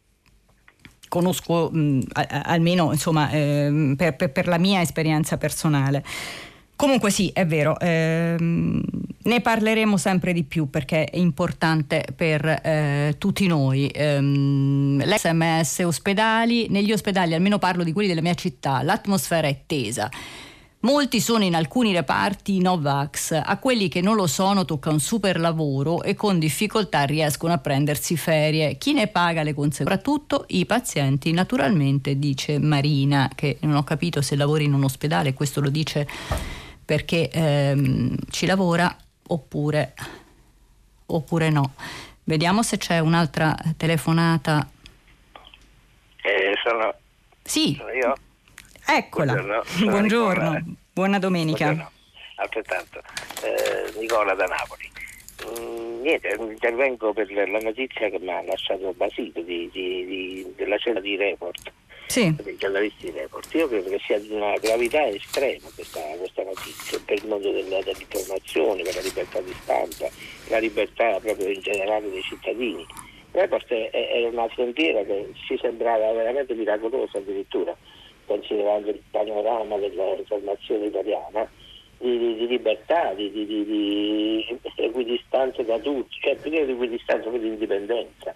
[1.08, 6.02] conosco mh, a, almeno insomma, ehm, per, per, per, la mia esperienza personale.
[6.76, 8.82] Comunque sì, è vero, ehm,
[9.22, 13.88] ne parleremo sempre di più perché è importante per eh, tutti noi.
[13.94, 20.10] Ehm, L'SMS ospedali, negli ospedali, almeno parlo di quelli della mia città, l'atmosfera è tesa.
[20.84, 25.40] Molti sono in alcuni reparti Novax, a quelli che non lo sono tocca un super
[25.40, 28.76] lavoro e con difficoltà riescono a prendersi ferie.
[28.76, 29.98] Chi ne paga le conseguenze?
[29.98, 35.32] Soprattutto i pazienti, naturalmente, dice Marina, che non ho capito se lavori in un ospedale,
[35.32, 36.06] questo lo dice
[36.84, 38.94] perché ehm, ci lavora
[39.28, 39.94] oppure,
[41.06, 41.72] oppure no.
[42.24, 44.68] Vediamo se c'è un'altra telefonata.
[46.20, 46.94] Eh, sono,
[47.42, 47.74] sì.
[47.74, 48.14] sono io?
[48.86, 50.76] Eccola, buongiorno, buongiorno.
[50.92, 51.64] buona domenica.
[51.64, 51.92] Buongiorno.
[52.36, 53.00] Altrettanto,
[53.42, 54.90] eh, Nicola da Napoli.
[55.58, 60.76] Mm, niente, intervengo per la notizia che mi ha lasciato basito di, di, di, della
[60.76, 61.72] cena di report,
[62.06, 62.34] sì.
[62.42, 63.54] dei giornalisti di report.
[63.54, 67.80] Io credo che sia di una gravità estrema questa, questa notizia per il mondo della,
[67.82, 70.08] dell'informazione, per la libertà di stampa,
[70.48, 72.84] la libertà proprio in generale dei cittadini.
[73.30, 77.76] Report è una frontiera che ci sembrava veramente miracolosa addirittura
[78.26, 81.48] considerando il panorama della riformazione italiana,
[81.98, 88.34] di, di, di libertà, di, di, equidistanza da tutti, cioè più di equidistanza, di indipendenza.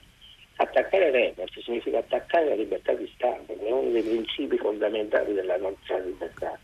[0.57, 5.57] Attaccare report significa attaccare la libertà di stampa, che è uno dei principi fondamentali della
[5.57, 6.59] nostra libertà.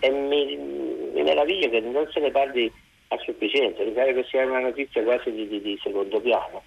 [0.00, 2.70] E mi, mi meraviglio che non se ne parli
[3.08, 6.62] a sufficienza, mi pare che sia una notizia quasi di secondo piano.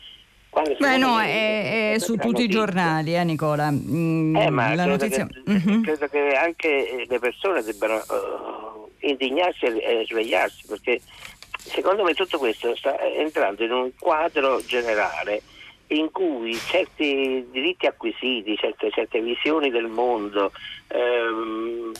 [0.79, 3.69] Beh no, è, è su tutti i giornali, eh Nicola.
[3.71, 5.27] Mm, eh, ma la credo, notizia...
[5.27, 5.81] che, uh-huh.
[5.81, 10.99] credo che anche le persone debbano uh, indignarsi e, e svegliarsi, perché
[11.57, 15.41] secondo me tutto questo sta entrando in un quadro generale
[15.91, 20.51] in cui certi diritti acquisiti, certe, certe visioni del mondo,
[20.87, 21.91] ehm,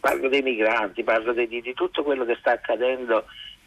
[0.00, 3.24] parlo dei migranti, parlo di, di, tutto quello che sta accadendo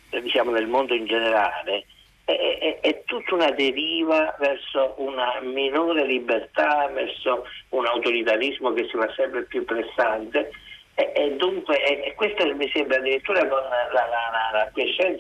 [0.10, 1.86] eh, diciamo, nel mondo in generale,
[2.28, 8.98] è, è, è, tutta una deriva verso una minore libertà, verso un autoritarismo che si
[8.98, 10.52] va sempre più pressante
[10.94, 14.08] e, e dunque e questo mi sembra addirittura con la, la,
[14.52, 14.70] la,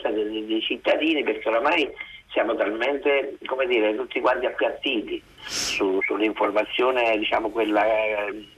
[0.03, 1.89] la dei, dei, cittadini perché oramai
[2.29, 7.85] siamo talmente, come dire, tutti quanti appiattiti su, sull'informazione, diciamo quella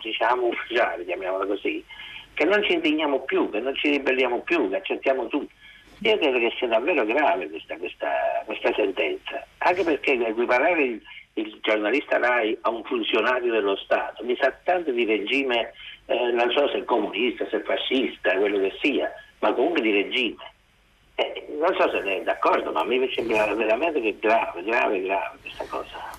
[0.02, 1.86] diciamo ufficiale, chiamiamola così,
[2.34, 5.54] che non ci indigniamo più, che non ci ribelliamo più, che accettiamo tutto.
[6.02, 8.10] Io credo che sia davvero grave questa, questa,
[8.46, 11.02] questa sentenza, anche perché equiparare il,
[11.34, 15.74] il, giornalista RAI a un funzionario dello Stato mi sa tanto di regime,
[16.06, 20.54] eh, non so se comunista, se fascista, quello che sia, ma comunque di regime.
[21.16, 24.64] Eh, non so se ne è d'accordo, ma a me sembra veramente che è grave,
[24.64, 26.19] grave, grave questa cosa.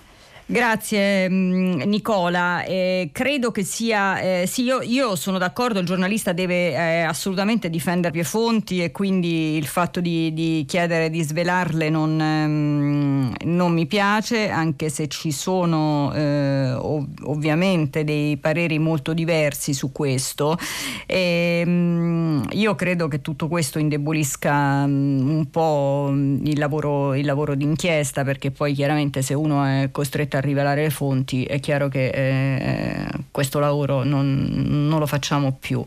[0.51, 6.33] Grazie mm, Nicola, eh, credo che sia, eh, sì io, io, sono d'accordo, il giornalista
[6.33, 11.89] deve eh, assolutamente difendere le fonti e quindi il fatto di, di chiedere di svelarle
[11.89, 19.13] non, ehm, non, mi piace, anche se ci sono eh, ov- ovviamente dei pareri molto
[19.13, 20.57] diversi su questo.
[21.05, 27.55] E, ehm, io credo che tutto questo indebolisca mm, un po' il lavoro, il lavoro
[27.55, 32.07] d'inchiesta perché poi chiaramente se uno è costretto a rivelare le fonti, è chiaro che
[32.07, 35.83] eh, questo lavoro non, non, lo facciamo più.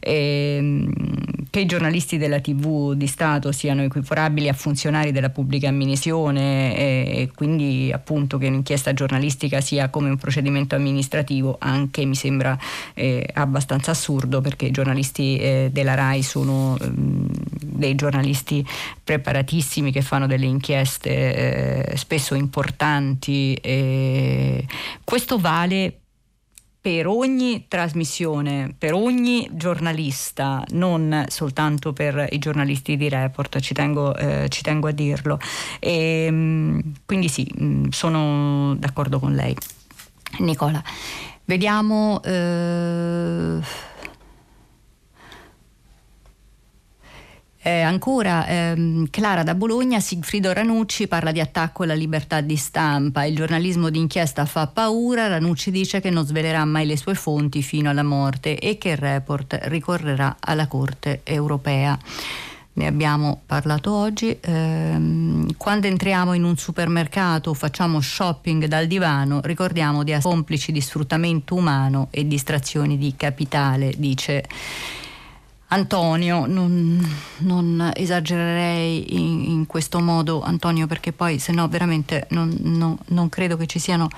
[0.00, 0.92] E, ehm,
[1.50, 7.20] che i giornalisti della TV di Stato siano equiparabili a funzionari della pubblica amministrazione e,
[7.22, 12.58] e quindi appunto che un'inchiesta giornalistica sia come un procedimento amministrativo anche mi sembra
[12.94, 17.28] eh, abbastanza assurdo perché i giornalisti eh, della RAI sono ehm,
[17.76, 18.66] dei giornalisti
[19.02, 23.85] preparatissimi che fanno delle inchieste eh, spesso importanti e
[25.04, 26.00] questo vale
[26.86, 34.14] per ogni trasmissione, per ogni giornalista, non soltanto per i giornalisti di report, ci tengo,
[34.14, 35.40] eh, ci tengo a dirlo.
[35.80, 36.28] E,
[37.04, 37.52] quindi sì,
[37.90, 39.56] sono d'accordo con lei.
[40.38, 40.80] Nicola.
[41.44, 42.22] Vediamo...
[42.22, 43.94] Eh,
[47.66, 53.24] Eh, ancora ehm, Clara da Bologna, Sigfrido Ranucci parla di attacco alla libertà di stampa,
[53.24, 57.90] il giornalismo d'inchiesta fa paura, Ranucci dice che non svelerà mai le sue fonti fino
[57.90, 61.98] alla morte e che il report ricorrerà alla Corte europea.
[62.74, 64.38] Ne abbiamo parlato oggi.
[64.42, 70.70] Ehm, quando entriamo in un supermercato o facciamo shopping dal divano, ricordiamo di essere complici
[70.70, 74.44] di sfruttamento umano e distrazioni di capitale, dice
[75.68, 77.04] Antonio, non,
[77.38, 83.28] non esagererei in, in, questo modo Antonio perché poi se no veramente non, non, non
[83.28, 84.08] credo che ci siano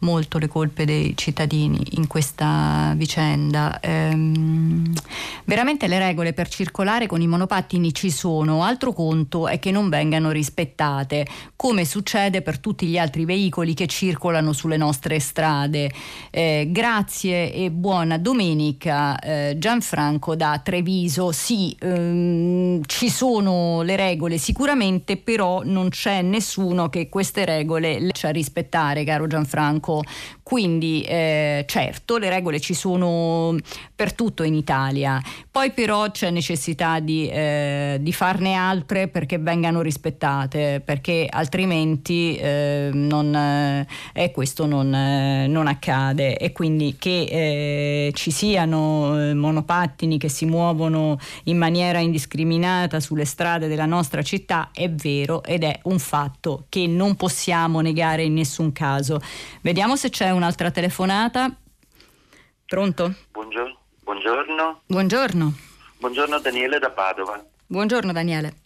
[0.00, 3.80] molto le colpe dei cittadini in questa vicenda.
[3.80, 4.92] Ehm,
[5.44, 9.88] veramente le regole per circolare con i monopattini ci sono, altro conto è che non
[9.88, 11.26] vengano rispettate,
[11.56, 15.90] come succede per tutti gli altri veicoli che circolano sulle nostre strade.
[16.30, 21.32] Eh, grazie e buona domenica eh, Gianfranco da Treviso.
[21.32, 28.12] Sì, ehm, ci sono le regole sicuramente, però non c'è nessuno che queste regole le
[28.22, 30.04] a rispettare, caro Gianfranco poco.
[30.50, 33.56] Quindi eh, certo le regole ci sono
[33.94, 39.80] per tutto in Italia, poi però c'è necessità di, eh, di farne altre perché vengano
[39.80, 48.12] rispettate, perché altrimenti eh, non, eh, questo non, eh, non, accade e quindi che eh,
[48.14, 54.90] ci siano monopattini che si muovono in maniera indiscriminata sulle strade della nostra città è
[54.90, 59.20] vero ed è un fatto che non possiamo negare in nessun caso.
[59.60, 61.50] Vediamo Vediamo se c'è un'altra telefonata.
[62.66, 63.14] Pronto?
[63.30, 63.78] Buongiorno.
[64.02, 64.82] Buongiorno.
[64.84, 65.54] Buongiorno.
[65.96, 67.42] Buongiorno Daniele da Padova.
[67.64, 68.56] Buongiorno Daniele.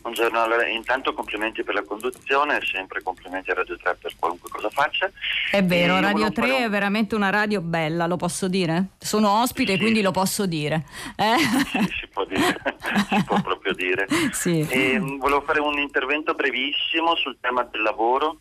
[0.00, 4.70] Buongiorno, allora, intanto complimenti per la conduzione, sempre complimenti a Radio 3 per qualunque cosa
[4.70, 5.10] faccia.
[5.50, 6.62] È vero, Radio 3 un...
[6.62, 8.92] è veramente una radio bella, lo posso dire?
[8.98, 9.78] Sono ospite, sì.
[9.78, 10.86] quindi lo posso dire.
[11.16, 11.36] Eh?
[11.38, 12.56] Sì, si può dire,
[13.10, 14.06] si può proprio dire.
[14.32, 14.66] Sì.
[14.66, 18.38] E, mm, volevo fare un intervento brevissimo sul tema del lavoro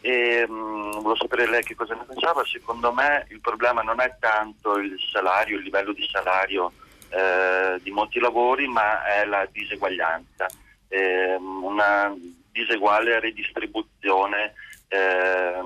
[0.00, 2.44] e mh, volevo sapere lei che cosa ne pensava.
[2.44, 6.72] Secondo me il problema non è tanto il salario, il livello di salario
[7.10, 10.46] eh, di molti lavori, ma è la diseguaglianza,
[10.88, 12.14] eh, una
[12.52, 14.54] diseguale redistribuzione
[14.88, 15.62] eh,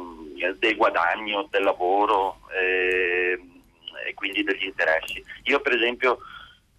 [0.59, 3.61] dei guadagni del lavoro ehm,
[4.07, 5.25] e quindi degli interessi.
[5.45, 6.19] Io per esempio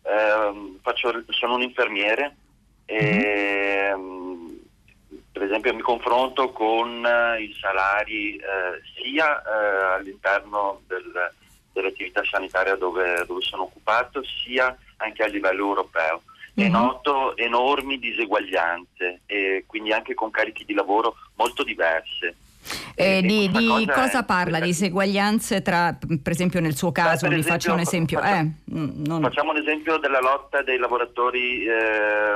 [0.04, 2.36] ehm, faccio, sono un infermiere
[2.86, 4.33] e mm-hmm
[5.34, 11.32] per esempio mi confronto con eh, i salari eh, sia eh, all'interno del,
[11.74, 16.22] dell'attività sanitaria dove, dove, sono occupato, sia anche a livello europeo.
[16.58, 16.68] Mm-hmm.
[16.68, 22.36] E noto enormi diseguaglianze e quindi anche con carichi di lavoro molto diverse.
[22.96, 24.60] Eh, di, di cosa, cosa parla?
[24.60, 28.20] Di diseguaglianze tra, per esempio nel suo caso, vi faccio un esempio.
[28.20, 29.22] Facciamo, eh, non...
[29.22, 32.36] facciamo un esempio della lotta dei lavoratori eh,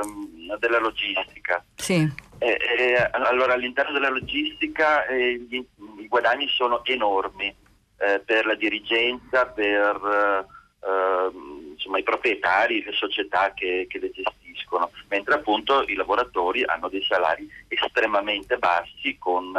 [0.58, 1.64] della logistica.
[1.74, 2.26] Sì.
[2.38, 7.52] Eh, eh, allora all'interno della logistica eh, gli, i guadagni sono enormi
[7.98, 10.46] eh, per la dirigenza, per
[10.84, 16.88] ehm, insomma, i proprietari, le società che, che, le gestiscono, mentre appunto i lavoratori hanno
[16.88, 19.52] dei salari estremamente bassi con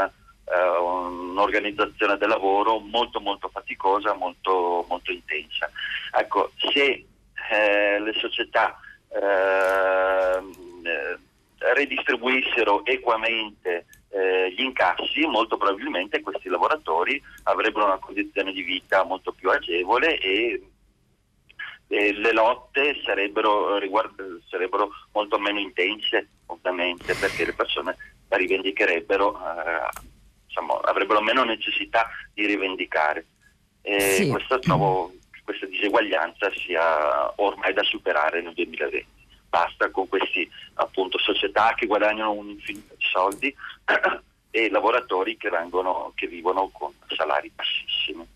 [0.52, 5.70] eh, un'organizzazione del lavoro molto molto faticosa, molto, molto intensa.
[6.12, 7.06] Ecco, se
[7.52, 8.80] eh, le società
[9.10, 10.52] ehm,
[11.60, 19.32] redistribuissero equamente eh, gli incassi, molto probabilmente questi lavoratori avrebbero una condizione di vita molto
[19.32, 20.62] più agevole e,
[21.88, 27.96] e le lotte sarebbero, riguard- sarebbero, molto meno intense, ovviamente, perché le persone
[28.30, 30.09] la rivendicherebbero, eh,
[30.50, 33.26] insomma, avrebbero meno necessità di rivendicare.
[33.82, 34.28] E sì.
[34.28, 39.18] questo, trovo che questa diseguaglianza sia ormai da superare nel 2020
[39.50, 43.56] basta con queste appunto società che guadagnano un infinito di soldi
[44.52, 48.28] e lavoratori che, vengono, che vivono con salari bassissimi.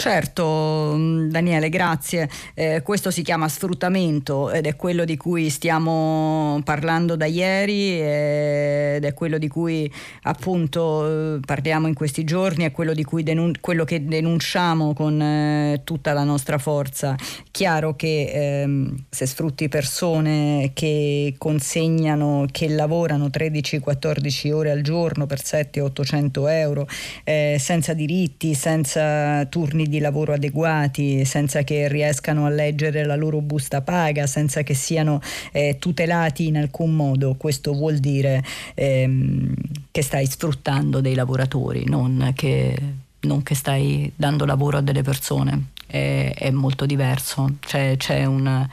[0.00, 2.30] Certo, mm, Daniele, grazie.
[2.54, 9.04] Eh, questo si chiama sfruttamento ed è quello di cui stiamo parlando da ieri ed
[9.04, 9.92] è quello di cui
[10.22, 16.12] appunto eh, parliamo in questi giorni, è quello, denun- quello che denunciamo con eh, tutta
[16.12, 17.16] la nostra forza.
[17.50, 25.40] Chiaro che ehm, se sfrutti persone che consegnano, che lavorano 13-14 ore al giorno per
[25.40, 26.86] 700-800 euro,
[27.24, 33.40] eh, senza diritti, senza turni di lavoro adeguati, senza che riescano a leggere la loro
[33.40, 35.20] busta paga, senza che siano
[35.52, 37.34] eh, tutelati in alcun modo.
[37.36, 38.42] Questo vuol dire
[38.74, 39.54] ehm,
[39.90, 42.76] che stai sfruttando dei lavoratori, non che
[43.20, 48.68] non che stai dando lavoro a delle persone, è, è molto diverso, c'è, c'è una,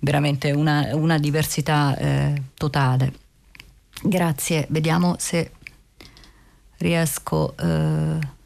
[0.00, 3.12] veramente una, una diversità eh, totale.
[4.02, 5.52] Grazie, vediamo se
[6.78, 7.56] riesco...
[7.56, 8.36] Eh,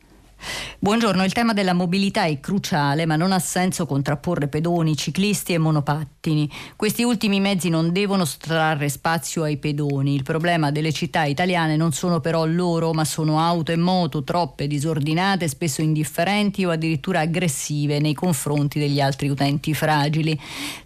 [0.78, 5.58] Buongiorno, il tema della mobilità è cruciale, ma non ha senso contrapporre pedoni, ciclisti e
[5.58, 6.50] monopattini.
[6.74, 10.14] Questi ultimi mezzi non devono trarre spazio ai pedoni.
[10.14, 14.66] Il problema delle città italiane non sono però loro, ma sono auto e moto troppe
[14.66, 20.36] disordinate, spesso indifferenti o addirittura aggressive nei confronti degli altri utenti fragili.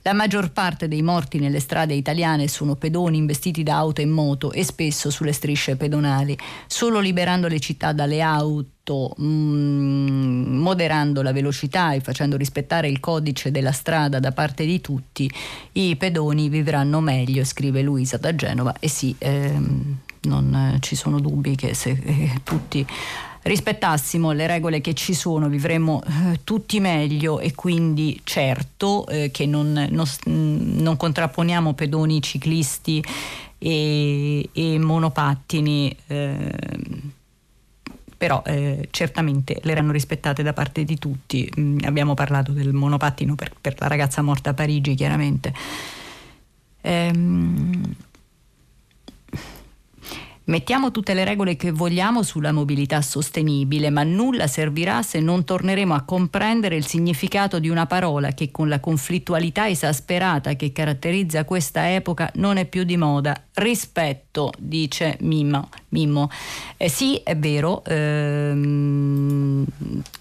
[0.02, 4.52] La maggior parte dei morti nelle strade italiane sono pedoni investiti da auto e moto
[4.52, 6.36] e spesso sulle strisce pedonali.
[6.66, 13.00] Solo liberando le città dalle auto mh, mm, moderando la velocità e facendo rispettare il
[13.00, 15.30] codice della strada da parte di tutti,
[15.72, 18.74] i pedoni vivranno meglio, scrive Luisa da Genova.
[18.78, 22.86] E sì, ehm, non ci sono dubbi che se eh, tutti
[23.42, 29.46] rispettassimo le regole che ci sono vivremmo eh, tutti meglio e quindi certo eh, che
[29.46, 33.04] non, non, non, contrapponiamo pedoni ciclisti
[33.58, 35.96] e, e monopattini.
[36.06, 36.54] Eh,
[38.16, 41.50] però eh, certamente le erano rispettate da parte di tutti.
[41.58, 45.52] Mm, abbiamo parlato del monopattino per, per, la ragazza morta a Parigi, chiaramente.
[46.80, 47.94] Ehm,
[50.48, 55.92] Mettiamo tutte le regole che vogliamo sulla mobilità sostenibile, ma nulla servirà se non torneremo
[55.92, 61.92] a comprendere il significato di una parola che con la conflittualità esasperata che caratterizza questa
[61.92, 63.36] epoca non è più di moda.
[63.54, 65.68] Rispetto, dice Mimmo.
[65.88, 66.30] Mimmo.
[66.76, 69.64] Eh, sì, è vero, ehm,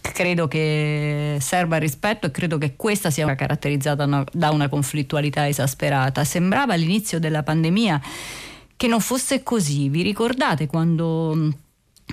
[0.02, 6.23] credo che serva rispetto e credo che questa sia caratterizzata da una conflittualità esasperata.
[6.23, 8.02] Sembrava all'inizio della pandemia
[8.77, 9.89] che non fosse così.
[9.89, 11.49] Vi ricordate quando mm,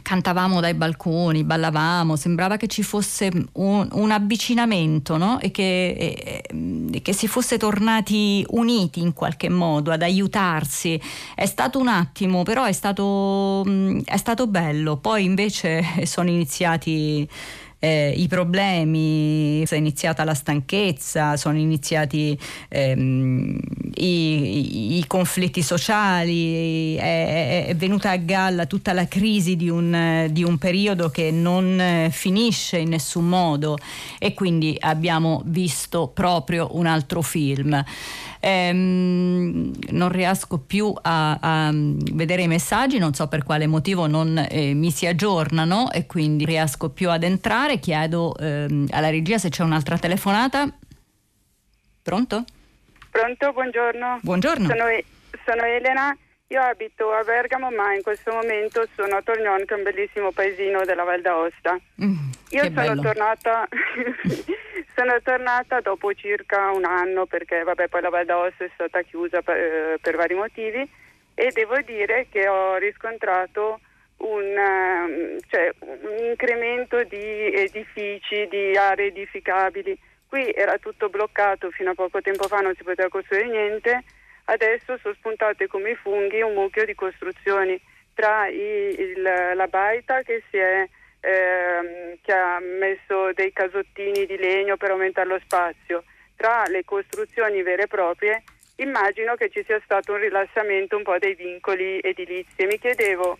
[0.01, 5.39] cantavamo dai balconi, ballavamo, sembrava che ci fosse un, un avvicinamento no?
[5.41, 11.01] e, che, e, che, si fosse tornati uniti in qualche modo ad aiutarsi.
[11.35, 14.97] È stato un attimo, però è stato, mm, è stato bello.
[14.97, 17.29] Poi invece sono iniziati
[17.85, 22.39] eh, i problemi, è iniziata la stanchezza, sono iniziati
[22.69, 23.59] ehm,
[23.95, 30.45] i, i, conflitti sociali, è, è, venuta a galla tutta la crisi di un, di
[30.45, 33.77] un periodo che non finisce in nessun modo
[34.21, 37.85] e quindi abbiamo visto proprio un altro film
[38.43, 44.45] ehm, non riesco più a, a, vedere i messaggi, non so per quale motivo non
[44.51, 47.79] eh, mi si aggiornano e quindi riesco più ad entrare.
[47.79, 50.69] Chiedo ehm, alla regia se c'è un'altra telefonata.
[52.03, 52.45] Pronto?
[53.11, 54.19] Pronto, buongiorno.
[54.23, 54.69] Buongiorno.
[54.69, 54.85] Sono,
[55.45, 56.17] sono Elena.
[56.53, 60.33] Io abito a Bergamo, ma in questo momento sono a Tornion, che è un bellissimo
[60.33, 61.81] paesino della Val d'Aosta.
[62.05, 63.67] Mm, Io sono tornata,
[64.95, 69.41] sono tornata dopo circa un anno perché vabbè, poi la Val d'Aosta è stata chiusa
[69.41, 70.87] per, eh, per vari motivi
[71.35, 73.81] e devo dire che ho riscontrato
[74.19, 79.99] un, ehm, cioè, un incremento di edifici, di aree edificabili.
[80.29, 84.05] Qui era tutto bloccato, fino a poco tempo fa non si poteva costruire niente
[84.53, 87.81] adesso sono spuntate come funghi un mucchio di costruzioni
[88.15, 90.89] tra i, il, la baita che, è,
[91.21, 96.05] ehm, che ha messo dei casottini di legno per aumentare lo spazio,
[96.37, 98.43] tra le costruzioni vere e proprie,
[98.77, 102.67] immagino che ci sia stato un rilassamento un po' dei vincoli edilizi.
[102.67, 103.39] Mi chiedevo,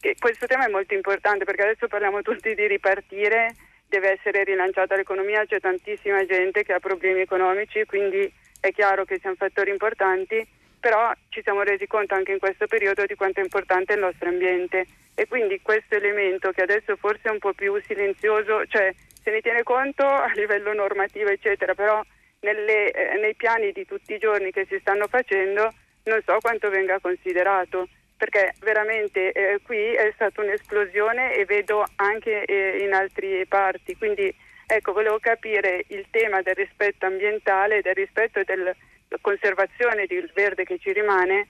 [0.00, 3.54] che questo tema è molto importante perché adesso parliamo tutti di ripartire,
[3.88, 8.32] deve essere rilanciata l'economia, c'è tantissima gente che ha problemi economici, quindi
[8.62, 10.46] è chiaro che siano fattori importanti,
[10.78, 14.28] però ci siamo resi conto anche in questo periodo di quanto è importante il nostro
[14.28, 14.86] ambiente.
[15.14, 19.40] E quindi questo elemento che adesso forse è un po' più silenzioso, cioè se ne
[19.40, 22.00] tiene conto a livello normativo eccetera, però
[22.40, 25.72] nelle, eh, nei piani di tutti i giorni che si stanno facendo
[26.04, 32.44] non so quanto venga considerato perché veramente eh, qui è stata un'esplosione e vedo anche
[32.44, 34.32] eh, in altre parti, quindi
[34.74, 38.72] Ecco, volevo capire il tema del rispetto ambientale, del rispetto e della
[39.20, 41.48] conservazione del verde che ci rimane,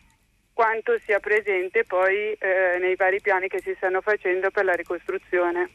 [0.52, 5.70] quanto sia presente poi eh, nei vari piani che si stanno facendo per la ricostruzione.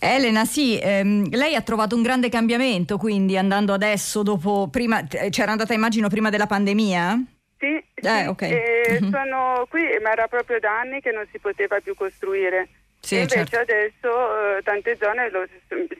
[0.00, 5.50] Elena, sì, ehm, lei ha trovato un grande cambiamento, quindi andando adesso dopo, prima, c'era
[5.50, 7.22] andata immagino prima della pandemia?
[7.58, 8.50] Sì, eh, sì okay.
[8.50, 12.68] eh, sono qui, ma era proprio da anni che non si poteva più costruire.
[13.04, 13.58] Sì, invece certo.
[13.58, 15.46] adesso eh, tante zone lo,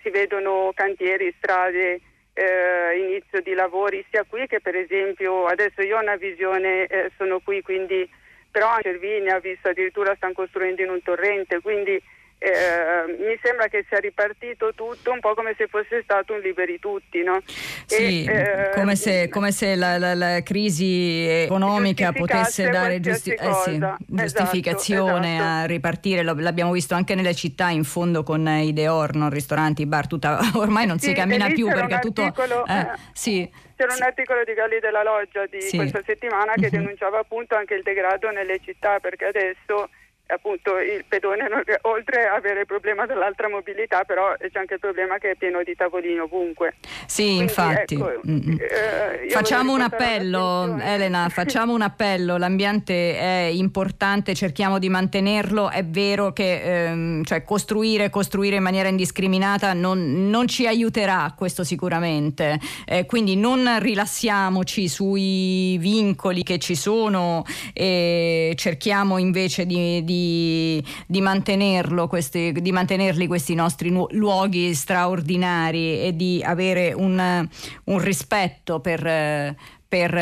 [0.03, 2.01] si vedono cantieri, strade,
[2.33, 7.13] eh, inizio di lavori sia qui che per esempio adesso io ho una visione, eh,
[7.19, 8.09] sono qui quindi
[8.51, 12.01] però anche Cervinia ha visto addirittura stanno costruendo in un torrente, quindi
[12.45, 16.79] eh, mi sembra che sia ripartito tutto un po' come se fosse stato un liberi
[16.79, 17.41] tutti, no?
[17.87, 23.31] Sì, e, eh, come, se, come se la, la, la, crisi economica potesse dare giusti-
[23.31, 25.63] eh sì, esatto, giustificazione esatto.
[25.63, 30.39] a ripartire, l'abbiamo visto anche nelle città in fondo con i Deor, ristoranti, bar, tutta,
[30.55, 32.23] ormai non sì, si cammina più perché tutto...
[32.23, 33.51] Articolo, eh, sì.
[33.77, 35.77] C'era un articolo di Galli della Loggia di sì.
[35.77, 36.71] questa settimana che mm-hmm.
[36.71, 39.89] denunciava appunto anche il degrado nelle città perché adesso
[40.27, 41.47] appunto il pedone
[41.83, 45.63] oltre ad avere il problema dell'altra mobilità però c'è anche il problema che è pieno
[45.63, 46.77] di tavolini ovunque.
[47.07, 47.95] Sì Quindi, infatti.
[47.95, 55.71] ecco, eh, facciamo un appello Elena facciamo un appello l'ambiente è importante cerchiamo di mantenerlo
[55.71, 61.65] è vero che ehm, cioè costruire costruire in maniera indiscriminata non, non ci aiuterà questo
[61.65, 62.59] sicuramente.
[62.87, 70.85] Eh, quindi non rilassiamoci sui vincoli che ci sono e cerchiamo invece di, di di,
[71.07, 77.49] di, mantenerlo, questi, di mantenerli questi nostri nu- luoghi straordinari e di avere un,
[77.85, 79.55] un rispetto per,
[79.89, 80.13] per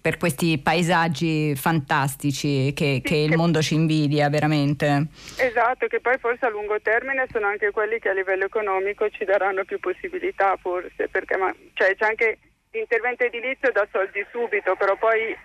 [0.00, 5.08] per questi paesaggi fantastici che, che, il mondo ci invidia veramente.
[5.36, 9.24] Esatto, che poi forse a lungo termine sono anche quelli che a livello economico ci
[9.24, 12.38] daranno più possibilità forse, perché ma, cioè, c'è anche
[12.70, 15.36] l'intervento edilizio da soldi subito, però poi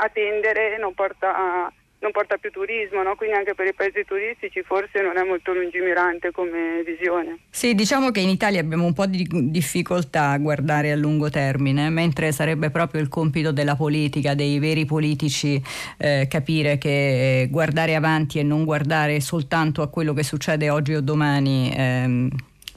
[0.00, 3.16] attendere non porta a, non porta più turismo, no?
[3.16, 7.38] quindi anche per i paesi turistici forse non è molto lungimirante come visione.
[7.50, 11.90] Sì, diciamo che in Italia abbiamo un po' di difficoltà a guardare a lungo termine,
[11.90, 15.60] mentre sarebbe proprio il compito della politica, dei veri politici,
[15.98, 21.00] eh, capire che guardare avanti e non guardare soltanto a quello che succede oggi o
[21.00, 22.28] domani eh,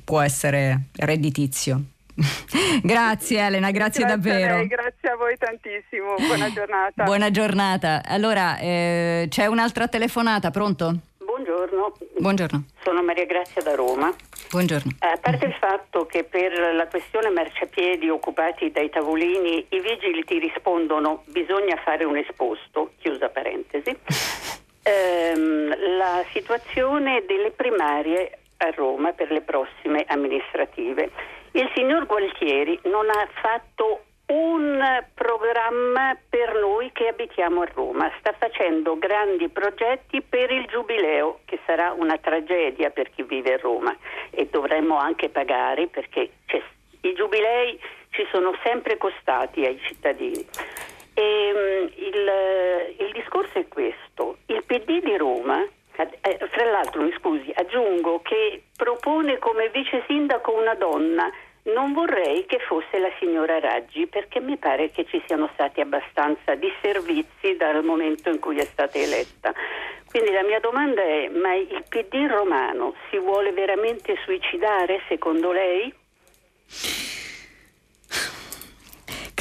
[0.03, 1.90] può essere redditizio.
[2.83, 4.53] grazie Elena, grazie, grazie davvero.
[4.53, 7.03] A lei, grazie a voi tantissimo, buona giornata.
[7.03, 8.01] buona giornata.
[8.05, 10.95] Allora, eh, c'è un'altra telefonata, pronto?
[11.17, 11.93] Buongiorno.
[12.19, 12.65] Buongiorno.
[12.83, 14.13] Sono Maria Grazia da Roma.
[14.49, 14.91] Buongiorno.
[14.99, 20.39] A parte il fatto che per la questione marciapiedi occupati dai tavolini i vigili ti
[20.39, 23.89] rispondono bisogna fare un esposto, chiusa parentesi,
[24.83, 31.09] ehm, la situazione delle primarie a Roma per le prossime amministrative
[31.51, 38.33] il signor Gualtieri non ha fatto un programma per noi che abitiamo a Roma, sta
[38.37, 43.95] facendo grandi progetti per il giubileo, che sarà una tragedia per chi vive a Roma.
[44.29, 46.29] E dovremmo anche pagare perché
[47.01, 47.77] i giubilei
[48.11, 50.45] ci sono sempre costati ai cittadini.
[51.13, 55.61] E, um, il, il discorso è questo, il PD di Roma
[56.21, 61.31] eh, fra l'altro, mi scusi, aggiungo che propone come vice sindaco una donna.
[61.63, 66.55] Non vorrei che fosse la signora Raggi perché mi pare che ci siano stati abbastanza
[66.55, 69.53] disservizi dal momento in cui è stata eletta.
[70.09, 75.93] Quindi la mia domanda è, ma il PD romano si vuole veramente suicidare secondo lei?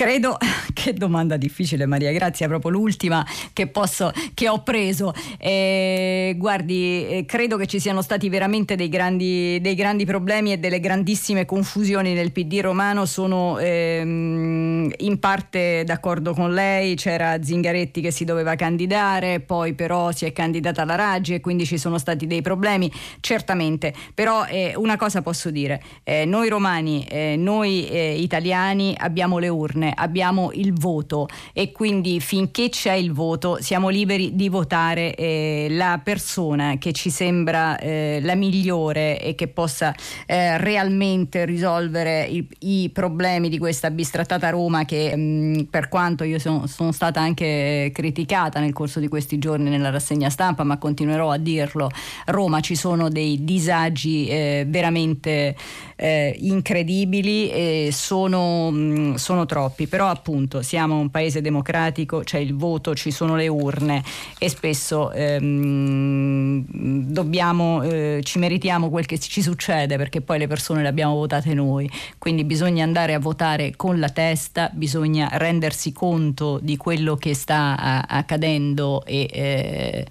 [0.01, 0.39] Credo,
[0.73, 3.23] che domanda difficile Maria Grazia, proprio l'ultima
[3.53, 5.13] che, posso, che ho preso.
[5.37, 10.59] Eh, guardi, eh, credo che ci siano stati veramente dei grandi, dei grandi, problemi e
[10.59, 13.05] delle grandissime confusioni nel PD romano.
[13.05, 20.13] Sono ehm, in parte d'accordo con lei, c'era Zingaretti che si doveva candidare, poi però
[20.13, 22.91] si è candidata alla Raggi e quindi ci sono stati dei problemi,
[23.21, 23.93] certamente.
[24.15, 29.49] Però eh, una cosa posso dire, eh, noi romani, eh, noi eh, italiani abbiamo le
[29.49, 35.67] urne abbiamo il voto e quindi finché c'è il voto siamo liberi di votare eh,
[35.71, 39.95] la persona che ci sembra eh, la migliore e che possa
[40.27, 46.25] eh, realmente risolvere i, i, problemi di questa bistrattata Roma che mh, mm, per quanto
[46.25, 50.79] io sono, sono stata anche criticata nel corso di questi giorni nella rassegna stampa ma
[50.79, 51.91] continuerò a dirlo
[52.27, 55.57] Roma ci sono dei disagi eh, veramente
[56.01, 62.39] eh, incredibili e sono, mm, sono troppi troppi, però appunto siamo un paese democratico, c'è
[62.39, 64.03] il voto, ci sono le urne
[64.39, 70.83] e spesso ehm, dobbiamo, eh, ci meritiamo quel che ci succede perché poi le persone
[70.83, 76.59] le abbiamo votate noi, quindi bisogna andare a votare con la testa, bisogna rendersi conto
[76.61, 79.29] di quello che sta a, accadendo e...
[79.31, 80.07] Eh,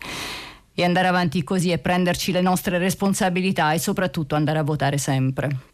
[0.80, 5.69] e andare avanti così e prenderci le nostre responsabilità e soprattutto andare a votare sempre.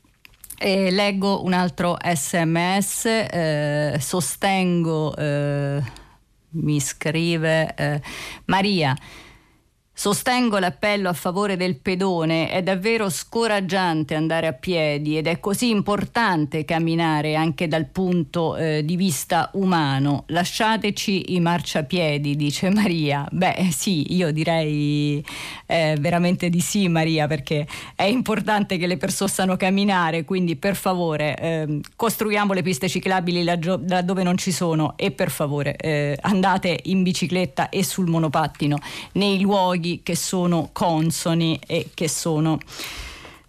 [0.57, 5.81] E leggo un altro sms, eh, sostengo, eh,
[6.51, 8.01] mi scrive eh,
[8.45, 8.95] Maria.
[9.97, 15.69] Sostengo l'appello a favore del pedone, è davvero scoraggiante andare a piedi ed è così
[15.69, 20.23] importante camminare anche dal punto eh, di vista umano.
[20.27, 23.27] Lasciateci i marciapiedi, dice Maria.
[23.31, 25.23] Beh sì, io direi
[25.65, 30.75] eh, veramente di sì Maria perché è importante che le persone possano camminare, quindi per
[30.75, 36.79] favore eh, costruiamo le piste ciclabili laddove non ci sono e per favore eh, andate
[36.83, 38.77] in bicicletta e sul monopattino
[39.13, 42.57] nei luoghi luoghi che sono consoni e che sono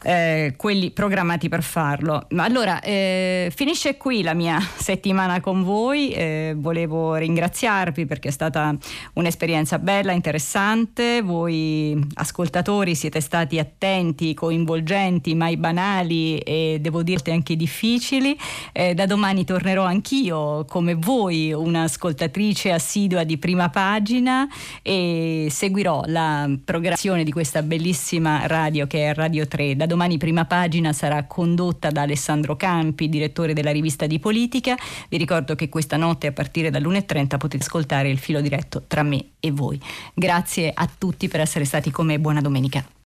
[0.07, 2.27] eh, quelli programmati per farlo.
[2.37, 8.77] Allora eh, finisce qui la mia settimana con voi, eh, volevo ringraziarvi perché è stata
[9.15, 17.57] un'esperienza bella, interessante, voi ascoltatori siete stati attenti, coinvolgenti, mai banali e devo dirti anche
[17.57, 18.39] difficili.
[18.73, 24.47] Eh, da domani tornerò anch'io come voi, un'ascoltatrice assidua di prima pagina
[24.83, 29.75] e seguirò la programmazione di questa bellissima radio che è Radio 3.
[29.75, 34.77] Da domani prima pagina sarà condotta da Alessandro Campi, direttore della rivista di politica.
[35.09, 39.25] Vi ricordo che questa notte a partire dall'1.30 potete ascoltare il filo diretto tra me
[39.41, 39.81] e voi.
[40.13, 42.87] Grazie a tutti per essere stati con me, buona domenica.